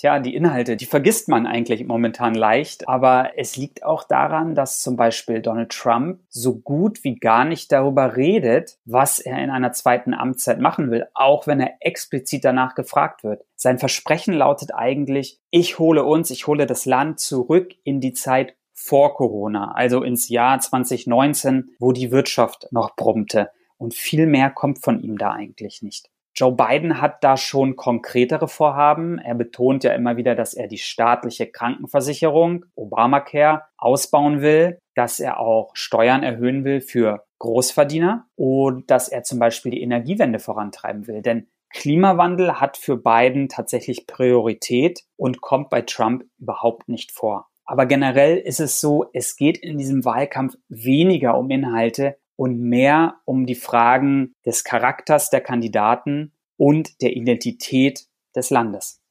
Tja, 0.00 0.18
die 0.18 0.34
Inhalte, 0.34 0.78
die 0.78 0.86
vergisst 0.86 1.28
man 1.28 1.46
eigentlich 1.46 1.84
momentan 1.84 2.34
leicht, 2.34 2.88
aber 2.88 3.32
es 3.36 3.58
liegt 3.58 3.84
auch 3.84 4.02
daran, 4.02 4.54
dass 4.54 4.80
zum 4.80 4.96
Beispiel 4.96 5.42
Donald 5.42 5.72
Trump 5.72 6.20
so 6.30 6.54
gut 6.54 7.04
wie 7.04 7.16
gar 7.16 7.44
nicht 7.44 7.70
darüber 7.70 8.16
redet, 8.16 8.78
was 8.86 9.18
er 9.18 9.36
in 9.44 9.50
einer 9.50 9.72
zweiten 9.72 10.14
Amtszeit 10.14 10.58
machen 10.58 10.90
will, 10.90 11.06
auch 11.12 11.46
wenn 11.46 11.60
er 11.60 11.74
explizit 11.80 12.46
danach 12.46 12.74
gefragt 12.74 13.24
wird. 13.24 13.44
Sein 13.56 13.78
Versprechen 13.78 14.32
lautet 14.32 14.74
eigentlich, 14.74 15.38
ich 15.50 15.78
hole 15.78 16.02
uns, 16.02 16.30
ich 16.30 16.46
hole 16.46 16.64
das 16.64 16.86
Land 16.86 17.20
zurück 17.20 17.74
in 17.84 18.00
die 18.00 18.14
Zeit 18.14 18.56
vor 18.72 19.12
Corona, 19.12 19.72
also 19.72 20.02
ins 20.02 20.30
Jahr 20.30 20.60
2019, 20.60 21.72
wo 21.78 21.92
die 21.92 22.10
Wirtschaft 22.10 22.68
noch 22.70 22.96
brummte. 22.96 23.50
Und 23.76 23.92
viel 23.92 24.26
mehr 24.26 24.48
kommt 24.48 24.82
von 24.82 25.02
ihm 25.02 25.18
da 25.18 25.32
eigentlich 25.32 25.82
nicht. 25.82 26.08
Joe 26.34 26.52
Biden 26.52 27.00
hat 27.00 27.22
da 27.22 27.36
schon 27.36 27.76
konkretere 27.76 28.48
Vorhaben. 28.48 29.18
Er 29.18 29.34
betont 29.34 29.84
ja 29.84 29.92
immer 29.92 30.16
wieder, 30.16 30.34
dass 30.34 30.54
er 30.54 30.68
die 30.68 30.78
staatliche 30.78 31.46
Krankenversicherung, 31.46 32.64
Obamacare, 32.74 33.62
ausbauen 33.76 34.40
will, 34.40 34.78
dass 34.94 35.20
er 35.20 35.40
auch 35.40 35.70
Steuern 35.74 36.22
erhöhen 36.22 36.64
will 36.64 36.80
für 36.80 37.24
Großverdiener 37.38 38.26
und 38.36 38.90
dass 38.90 39.08
er 39.08 39.22
zum 39.22 39.38
Beispiel 39.38 39.72
die 39.72 39.82
Energiewende 39.82 40.38
vorantreiben 40.38 41.06
will. 41.06 41.22
Denn 41.22 41.48
Klimawandel 41.70 42.60
hat 42.60 42.76
für 42.76 42.96
Biden 42.96 43.48
tatsächlich 43.48 44.06
Priorität 44.06 45.04
und 45.16 45.40
kommt 45.40 45.70
bei 45.70 45.82
Trump 45.82 46.24
überhaupt 46.38 46.88
nicht 46.88 47.12
vor. 47.12 47.48
Aber 47.64 47.86
generell 47.86 48.36
ist 48.36 48.58
es 48.58 48.80
so, 48.80 49.06
es 49.12 49.36
geht 49.36 49.56
in 49.56 49.78
diesem 49.78 50.04
Wahlkampf 50.04 50.56
weniger 50.68 51.38
um 51.38 51.50
Inhalte 51.50 52.18
und 52.40 52.58
mehr 52.58 53.16
um 53.26 53.44
die 53.44 53.54
Fragen 53.54 54.34
des 54.46 54.64
Charakters 54.64 55.28
der 55.28 55.42
Kandidaten 55.42 56.32
und 56.56 57.02
der 57.02 57.14
Identität 57.14 58.06
des 58.34 58.48
Landes. 58.48 59.02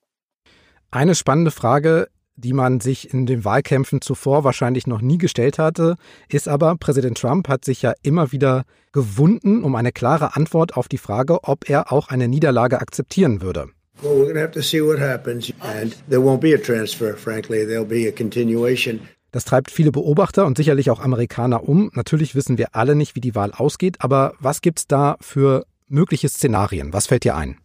Eine 0.89 1.13
spannende 1.13 1.51
Frage, 1.51 2.07
die 2.35 2.53
man 2.53 2.79
sich 2.79 3.13
in 3.13 3.27
den 3.27 3.45
Wahlkämpfen 3.45 4.01
zuvor 4.01 4.43
wahrscheinlich 4.45 4.87
noch 4.87 5.01
nie 5.01 5.19
gestellt 5.19 5.59
hatte, 5.59 5.95
ist 6.27 6.47
aber, 6.47 6.75
Präsident 6.77 7.19
Trump 7.19 7.47
hat 7.49 7.65
sich 7.65 7.83
ja 7.83 7.93
immer 8.01 8.31
wieder 8.31 8.63
gewunden 8.93 9.63
um 9.63 9.75
eine 9.75 9.91
klare 9.91 10.35
Antwort 10.35 10.75
auf 10.75 10.87
die 10.87 10.97
Frage, 10.97 11.43
ob 11.43 11.69
er 11.69 11.93
auch 11.93 12.07
eine 12.07 12.27
Niederlage 12.27 12.81
akzeptieren 12.81 13.43
würde. 13.43 13.67
Well, 14.01 14.13
we're 14.13 14.23
going 14.23 14.37
to 14.37 14.41
have 14.41 14.53
to 14.53 14.63
see 14.63 14.81
what 14.81 14.97
happens 14.97 15.53
and 15.59 15.95
there 16.09 16.21
won't 16.21 16.39
be 16.39 16.55
a 16.55 16.57
transfer, 16.57 17.15
frankly, 17.15 17.63
there'll 17.63 17.85
be 17.85 18.07
a 18.07 18.11
continuation. 18.11 19.01
Das 19.31 19.45
treibt 19.45 19.71
viele 19.71 19.91
Beobachter 19.91 20.45
und 20.45 20.57
sicherlich 20.57 20.89
auch 20.89 20.99
Amerikaner 20.99 21.67
um. 21.67 21.91
Natürlich 21.93 22.35
wissen 22.35 22.57
wir 22.57 22.75
alle 22.75 22.95
nicht, 22.95 23.15
wie 23.15 23.21
die 23.21 23.35
Wahl 23.35 23.51
ausgeht, 23.51 23.97
aber 23.99 24.33
was 24.39 24.61
gibt 24.61 24.79
es 24.79 24.87
da 24.87 25.17
für 25.21 25.65
mögliche 25.87 26.29
Szenarien? 26.29 26.93
Was 26.93 27.07
fällt 27.07 27.23
dir 27.23 27.35
ein? 27.35 27.57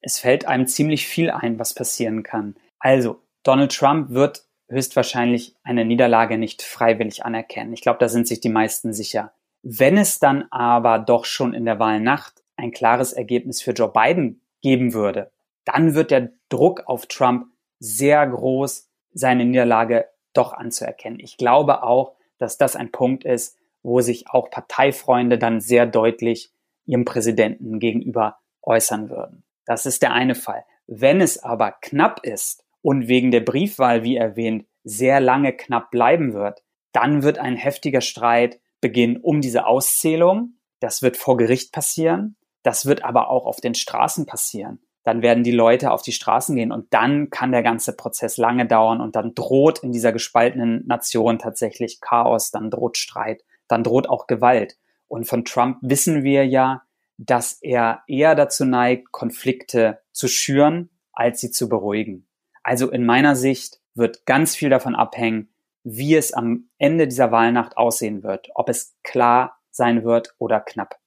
Es 0.00 0.18
fällt 0.18 0.46
einem 0.46 0.66
ziemlich 0.66 1.06
viel 1.06 1.30
ein, 1.30 1.58
was 1.58 1.74
passieren 1.74 2.22
kann. 2.22 2.54
Also, 2.78 3.22
Donald 3.42 3.74
Trump 3.76 4.10
wird 4.10 4.44
höchstwahrscheinlich 4.68 5.56
eine 5.62 5.84
Niederlage 5.84 6.38
nicht 6.38 6.62
freiwillig 6.62 7.24
anerkennen. 7.24 7.72
Ich 7.72 7.82
glaube, 7.82 7.98
da 7.98 8.08
sind 8.08 8.26
sich 8.26 8.40
die 8.40 8.48
meisten 8.48 8.92
sicher. 8.92 9.32
Wenn 9.62 9.98
es 9.98 10.18
dann 10.18 10.44
aber 10.50 10.98
doch 10.98 11.24
schon 11.24 11.52
in 11.52 11.64
der 11.64 11.78
Wahlnacht 11.78 12.42
ein 12.56 12.70
klares 12.70 13.12
Ergebnis 13.12 13.60
für 13.60 13.72
Joe 13.72 13.92
Biden 13.92 14.40
geben 14.62 14.94
würde, 14.94 15.30
dann 15.64 15.94
wird 15.94 16.10
der 16.10 16.30
Druck 16.48 16.84
auf 16.86 17.06
Trump 17.06 17.46
sehr 17.78 18.26
groß, 18.26 18.88
seine 19.12 19.44
Niederlage 19.44 20.06
doch 20.32 20.52
anzuerkennen. 20.52 21.20
Ich 21.20 21.36
glaube 21.36 21.82
auch, 21.82 22.16
dass 22.38 22.56
das 22.56 22.76
ein 22.76 22.90
Punkt 22.90 23.24
ist, 23.24 23.56
wo 23.82 24.00
sich 24.00 24.28
auch 24.28 24.50
Parteifreunde 24.50 25.38
dann 25.38 25.60
sehr 25.60 25.86
deutlich 25.86 26.52
ihrem 26.86 27.04
Präsidenten 27.04 27.78
gegenüber 27.78 28.38
äußern 28.62 29.10
würden. 29.10 29.44
Das 29.64 29.86
ist 29.86 30.02
der 30.02 30.12
eine 30.12 30.34
Fall. 30.34 30.64
Wenn 30.86 31.20
es 31.20 31.42
aber 31.42 31.72
knapp 31.80 32.24
ist 32.24 32.64
und 32.82 33.08
wegen 33.08 33.30
der 33.30 33.40
Briefwahl, 33.40 34.02
wie 34.02 34.16
erwähnt, 34.16 34.66
sehr 34.82 35.20
lange 35.20 35.52
knapp 35.52 35.90
bleiben 35.90 36.32
wird, 36.32 36.62
dann 36.92 37.22
wird 37.22 37.38
ein 37.38 37.56
heftiger 37.56 38.00
Streit 38.00 38.60
beginnen 38.80 39.18
um 39.18 39.40
diese 39.40 39.66
Auszählung. 39.66 40.54
Das 40.80 41.02
wird 41.02 41.16
vor 41.16 41.36
Gericht 41.36 41.72
passieren. 41.72 42.36
Das 42.62 42.86
wird 42.86 43.04
aber 43.04 43.30
auch 43.30 43.46
auf 43.46 43.60
den 43.60 43.74
Straßen 43.74 44.26
passieren 44.26 44.80
dann 45.02 45.22
werden 45.22 45.44
die 45.44 45.52
Leute 45.52 45.92
auf 45.92 46.02
die 46.02 46.12
Straßen 46.12 46.54
gehen 46.56 46.72
und 46.72 46.92
dann 46.92 47.30
kann 47.30 47.52
der 47.52 47.62
ganze 47.62 47.96
Prozess 47.96 48.36
lange 48.36 48.66
dauern 48.66 49.00
und 49.00 49.16
dann 49.16 49.34
droht 49.34 49.80
in 49.80 49.92
dieser 49.92 50.12
gespaltenen 50.12 50.86
Nation 50.86 51.38
tatsächlich 51.38 52.00
Chaos, 52.00 52.50
dann 52.50 52.70
droht 52.70 52.98
Streit, 52.98 53.44
dann 53.68 53.82
droht 53.82 54.08
auch 54.08 54.26
Gewalt. 54.26 54.76
Und 55.08 55.24
von 55.24 55.44
Trump 55.44 55.78
wissen 55.80 56.22
wir 56.22 56.46
ja, 56.46 56.82
dass 57.16 57.54
er 57.60 58.02
eher 58.06 58.34
dazu 58.34 58.64
neigt, 58.64 59.12
Konflikte 59.12 60.00
zu 60.12 60.28
schüren, 60.28 60.90
als 61.12 61.40
sie 61.40 61.50
zu 61.50 61.68
beruhigen. 61.68 62.26
Also 62.62 62.90
in 62.90 63.04
meiner 63.04 63.36
Sicht 63.36 63.80
wird 63.94 64.24
ganz 64.26 64.54
viel 64.54 64.70
davon 64.70 64.94
abhängen, 64.94 65.52
wie 65.82 66.14
es 66.14 66.32
am 66.32 66.68
Ende 66.78 67.08
dieser 67.08 67.32
Wahlnacht 67.32 67.76
aussehen 67.76 68.22
wird, 68.22 68.48
ob 68.54 68.68
es 68.68 68.96
klar 69.02 69.58
sein 69.70 70.04
wird 70.04 70.34
oder 70.38 70.60
knapp. 70.60 70.98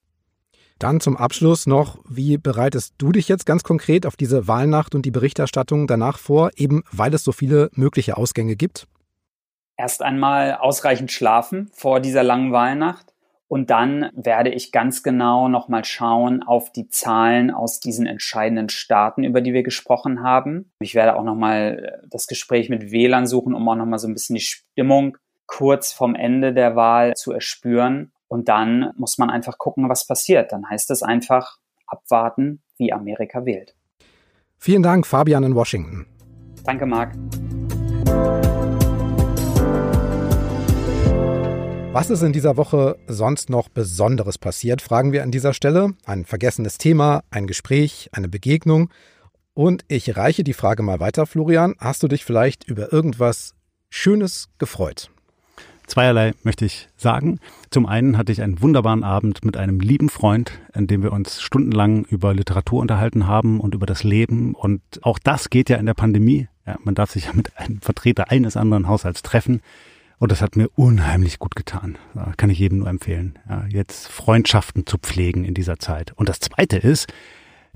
Dann 0.84 1.00
zum 1.00 1.16
Abschluss 1.16 1.66
noch, 1.66 2.00
wie 2.10 2.38
bereitest 2.38 2.96
du 2.98 3.14
dich 3.14 3.30
jetzt 3.30 3.46
ganz 3.46 3.64
konkret 3.64 4.06
auf 4.06 4.18
diese 4.18 4.50
Wahlnacht 4.50 4.96
und 4.96 5.06
die 5.06 5.12
Berichterstattung 5.12 5.88
danach 5.88 6.18
vor, 6.18 6.52
eben 6.58 6.84
weil 6.92 7.14
es 7.14 7.24
so 7.24 7.32
viele 7.32 7.70
mögliche 7.72 8.18
Ausgänge 8.18 8.58
gibt? 8.58 8.86
Erst 9.78 10.02
einmal 10.02 10.56
ausreichend 10.56 11.10
schlafen 11.10 11.72
vor 11.72 12.02
dieser 12.02 12.22
langen 12.22 12.52
Wahlnacht 12.52 13.14
und 13.48 13.70
dann 13.70 14.10
werde 14.14 14.50
ich 14.50 14.74
ganz 14.74 15.04
genau 15.04 15.48
nochmal 15.48 15.86
schauen 15.86 16.44
auf 16.44 16.70
die 16.70 16.90
Zahlen 16.90 17.50
aus 17.50 17.80
diesen 17.80 18.06
entscheidenden 18.06 18.68
Staaten, 18.68 19.24
über 19.24 19.40
die 19.40 19.54
wir 19.54 19.64
gesprochen 19.64 20.22
haben. 20.22 20.74
Ich 20.80 20.96
werde 20.96 21.16
auch 21.16 21.24
nochmal 21.24 22.02
das 22.10 22.28
Gespräch 22.28 22.68
mit 22.68 22.92
Wählern 22.92 23.26
suchen, 23.26 23.54
um 23.54 23.70
auch 23.70 23.78
nochmal 23.78 24.00
so 24.00 24.10
ein 24.10 24.14
bisschen 24.14 24.36
die 24.36 24.42
Stimmung 24.42 25.18
kurz 25.46 25.94
vom 25.94 26.14
Ende 26.14 26.54
der 26.54 26.76
Wahl 26.76 27.14
zu 27.14 27.32
erspüren. 27.32 28.12
Und 28.28 28.50
dann 28.50 28.92
muss 28.98 29.18
man 29.18 29.30
einfach 29.30 29.58
gucken, 29.58 29.90
was 29.90 30.08
passiert. 30.08 30.52
Dann 30.52 30.70
heißt 30.70 30.92
es 30.92 31.04
einfach 31.04 31.58
abwarten, 31.88 32.62
wie 32.78 32.92
Amerika 32.92 33.46
wählt. 33.46 33.76
Vielen 34.58 34.84
Dank, 34.84 35.06
Fabian 35.06 35.44
in 35.44 35.56
Washington. 35.56 36.08
Danke, 36.64 36.86
Marc. 36.86 37.14
Was 41.94 42.10
ist 42.10 42.24
in 42.24 42.34
dieser 42.34 42.58
Woche 42.58 42.98
sonst 43.06 43.52
noch 43.52 43.70
Besonderes 43.70 44.40
passiert, 44.40 44.82
fragen 44.82 45.12
wir 45.12 45.22
an 45.22 45.30
dieser 45.30 45.54
Stelle. 45.54 45.94
Ein 46.06 46.26
vergessenes 46.26 46.80
Thema, 46.80 47.24
ein 47.30 47.46
Gespräch, 47.46 48.10
eine 48.14 48.28
Begegnung. 48.28 48.90
Und 49.54 49.86
ich 49.90 50.18
reiche 50.18 50.44
die 50.44 50.54
Frage 50.54 50.82
mal 50.82 51.00
weiter, 51.00 51.28
Florian. 51.28 51.76
Hast 51.78 52.02
du 52.02 52.08
dich 52.08 52.26
vielleicht 52.26 52.64
über 52.64 52.92
irgendwas 52.92 53.54
Schönes 53.92 54.50
gefreut? 54.58 55.12
Zweierlei 55.88 56.34
möchte 56.44 56.66
ich 56.66 56.90
sagen. 56.96 57.40
Zum 57.70 57.86
einen 57.86 58.18
hatte 58.18 58.32
ich 58.32 58.42
einen 58.42 58.62
wunderbaren 58.62 59.04
Abend 59.04 59.44
mit 59.46 59.58
einem 59.58 59.80
lieben 59.80 60.10
Freund, 60.10 60.52
in 60.74 60.88
dem 60.88 61.04
wir 61.04 61.12
uns 61.12 61.42
stundenlang 61.42 62.06
über 62.06 62.34
Literatur 62.34 62.82
unterhalten 62.82 63.28
haben 63.28 63.60
und 63.60 63.76
über 63.76 63.86
das 63.86 64.04
Leben. 64.04 64.56
Und 64.56 64.82
auch 65.02 65.20
das 65.20 65.50
geht 65.50 65.70
ja 65.70 65.78
in 65.78 65.86
der 65.86 65.94
Pandemie. 65.94 66.48
Ja, 66.66 66.78
man 66.84 66.96
darf 66.96 67.12
sich 67.12 67.26
ja 67.26 67.34
mit 67.34 67.58
einem 67.58 67.82
Vertreter 67.82 68.32
eines 68.32 68.58
anderen 68.58 68.88
Haushalts 68.88 69.22
treffen. 69.22 69.62
Und 70.20 70.32
das 70.32 70.42
hat 70.42 70.56
mir 70.56 70.70
unheimlich 70.76 71.40
gut 71.40 71.56
getan. 71.56 71.98
kann 72.38 72.50
ich 72.50 72.60
jedem 72.60 72.80
nur 72.80 72.88
empfehlen, 72.88 73.38
ja, 73.50 73.66
jetzt 73.68 74.08
Freundschaften 74.08 74.86
zu 74.86 74.98
pflegen 74.98 75.44
in 75.44 75.54
dieser 75.54 75.80
Zeit. 75.80 76.14
Und 76.16 76.30
das 76.30 76.40
Zweite 76.40 76.78
ist, 76.78 77.12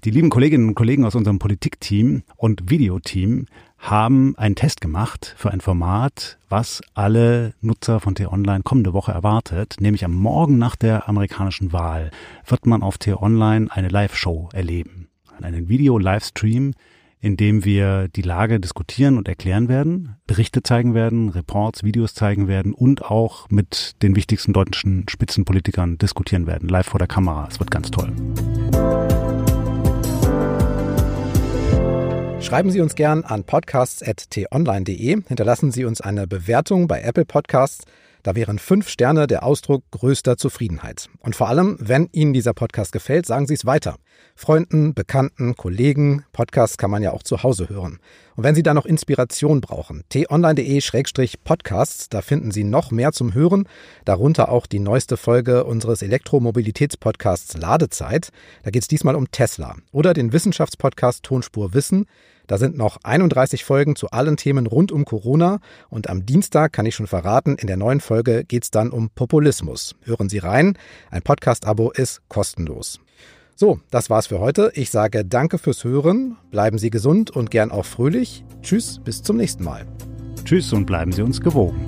die 0.03 0.11
lieben 0.11 0.29
Kolleginnen 0.29 0.69
und 0.69 0.75
Kollegen 0.75 1.05
aus 1.05 1.15
unserem 1.15 1.39
Politikteam 1.39 2.23
und 2.35 2.69
Videoteam 2.69 3.47
haben 3.77 4.35
einen 4.37 4.55
Test 4.55 4.81
gemacht 4.81 5.33
für 5.37 5.51
ein 5.51 5.61
Format, 5.61 6.37
was 6.49 6.81
alle 6.93 7.53
Nutzer 7.61 7.99
von 7.99 8.15
T-Online 8.15 8.63
kommende 8.63 8.93
Woche 8.93 9.11
erwartet, 9.11 9.75
nämlich 9.79 10.03
am 10.03 10.13
Morgen 10.13 10.57
nach 10.57 10.75
der 10.75 11.07
amerikanischen 11.07 11.71
Wahl 11.71 12.11
wird 12.45 12.65
man 12.65 12.81
auf 12.81 12.97
T-Online 12.97 13.67
eine 13.69 13.89
Live-Show 13.89 14.49
erleben. 14.53 15.09
Einen 15.41 15.69
Video-Livestream, 15.69 16.73
in 17.19 17.37
dem 17.37 17.65
wir 17.65 18.07
die 18.09 18.21
Lage 18.21 18.59
diskutieren 18.59 19.17
und 19.17 19.27
erklären 19.27 19.69
werden, 19.69 20.15
Berichte 20.27 20.63
zeigen 20.63 20.93
werden, 20.93 21.29
Reports, 21.29 21.83
Videos 21.83 22.13
zeigen 22.13 22.47
werden 22.47 22.73
und 22.73 23.03
auch 23.03 23.49
mit 23.49 24.01
den 24.01 24.15
wichtigsten 24.15 24.53
deutschen 24.53 25.05
Spitzenpolitikern 25.09 25.97
diskutieren 25.97 26.47
werden, 26.47 26.69
live 26.69 26.87
vor 26.87 26.99
der 26.99 27.07
Kamera. 27.07 27.47
Es 27.49 27.59
wird 27.59 27.71
ganz 27.71 27.91
toll. 27.91 28.13
Schreiben 32.39 32.71
Sie 32.71 32.81
uns 32.81 32.95
gern 32.95 33.23
an 33.23 33.43
podcasts.tonline.de. 33.43 35.23
Hinterlassen 35.27 35.71
Sie 35.71 35.85
uns 35.85 36.01
eine 36.01 36.27
Bewertung 36.27 36.87
bei 36.87 37.01
Apple 37.01 37.25
Podcasts. 37.25 37.85
Da 38.27 38.35
wären 38.35 38.59
fünf 38.59 38.89
Sterne 38.89 39.25
der 39.25 39.43
Ausdruck 39.43 39.85
größter 39.91 40.35
Zufriedenheit. 40.35 41.07
Und 41.21 41.37
vor 41.37 41.47
allem, 41.47 41.77
wenn 41.79 42.09
Ihnen 42.11 42.33
dieser 42.33 42.53
Podcast 42.53 42.91
gefällt, 42.91 43.25
sagen 43.25 43.47
Sie 43.47 43.53
es 43.53 43.65
weiter. 43.65 43.95
Freunden, 44.35 44.93
Bekannten, 44.93 45.55
Kollegen. 45.55 46.25
Podcasts 46.33 46.77
kann 46.77 46.91
man 46.91 47.01
ja 47.01 47.13
auch 47.13 47.23
zu 47.23 47.43
Hause 47.43 47.69
hören. 47.69 47.99
Und 48.35 48.43
wenn 48.43 48.53
Sie 48.53 48.63
da 48.63 48.73
noch 48.73 48.85
Inspiration 48.85 49.61
brauchen, 49.61 50.03
t-online.de-podcasts, 50.09 52.09
da 52.09 52.21
finden 52.21 52.51
Sie 52.51 52.65
noch 52.65 52.91
mehr 52.91 53.13
zum 53.13 53.33
Hören, 53.33 53.65
darunter 54.03 54.49
auch 54.49 54.67
die 54.67 54.79
neueste 54.79 55.15
Folge 55.15 55.63
unseres 55.63 56.01
Elektromobilitätspodcasts 56.01 57.55
Ladezeit. 57.55 58.31
Da 58.63 58.71
geht 58.71 58.81
es 58.81 58.89
diesmal 58.89 59.15
um 59.15 59.31
Tesla 59.31 59.77
oder 59.93 60.13
den 60.13 60.33
Wissenschaftspodcast 60.33 61.23
Tonspur 61.23 61.73
Wissen. 61.73 62.07
Da 62.47 62.57
sind 62.57 62.77
noch 62.77 62.97
31 63.03 63.63
Folgen 63.63 63.95
zu 63.95 64.09
allen 64.11 64.37
Themen 64.37 64.67
rund 64.67 64.91
um 64.91 65.05
Corona 65.05 65.59
und 65.89 66.09
am 66.09 66.25
Dienstag 66.25 66.73
kann 66.73 66.85
ich 66.85 66.95
schon 66.95 67.07
verraten, 67.07 67.55
in 67.55 67.67
der 67.67 67.77
neuen 67.77 67.99
Folge 67.99 68.45
geht 68.45 68.63
es 68.63 68.71
dann 68.71 68.89
um 68.89 69.09
Populismus. 69.09 69.95
Hören 70.03 70.29
Sie 70.29 70.39
rein, 70.39 70.77
ein 71.11 71.21
Podcast-Abo 71.21 71.91
ist 71.91 72.21
kostenlos. 72.29 72.99
So, 73.55 73.79
das 73.89 74.09
war's 74.09 74.27
für 74.27 74.39
heute. 74.39 74.71
Ich 74.75 74.91
sage 74.91 75.25
danke 75.25 75.57
fürs 75.57 75.83
Hören, 75.83 76.37
bleiben 76.51 76.77
Sie 76.77 76.89
gesund 76.89 77.31
und 77.31 77.51
gern 77.51 77.71
auch 77.71 77.85
fröhlich. 77.85 78.45
Tschüss, 78.61 78.99
bis 79.03 79.23
zum 79.23 79.37
nächsten 79.37 79.63
Mal. 79.63 79.85
Tschüss 80.45 80.71
und 80.71 80.85
bleiben 80.85 81.11
Sie 81.11 81.23
uns 81.23 81.41
gewogen. 81.41 81.83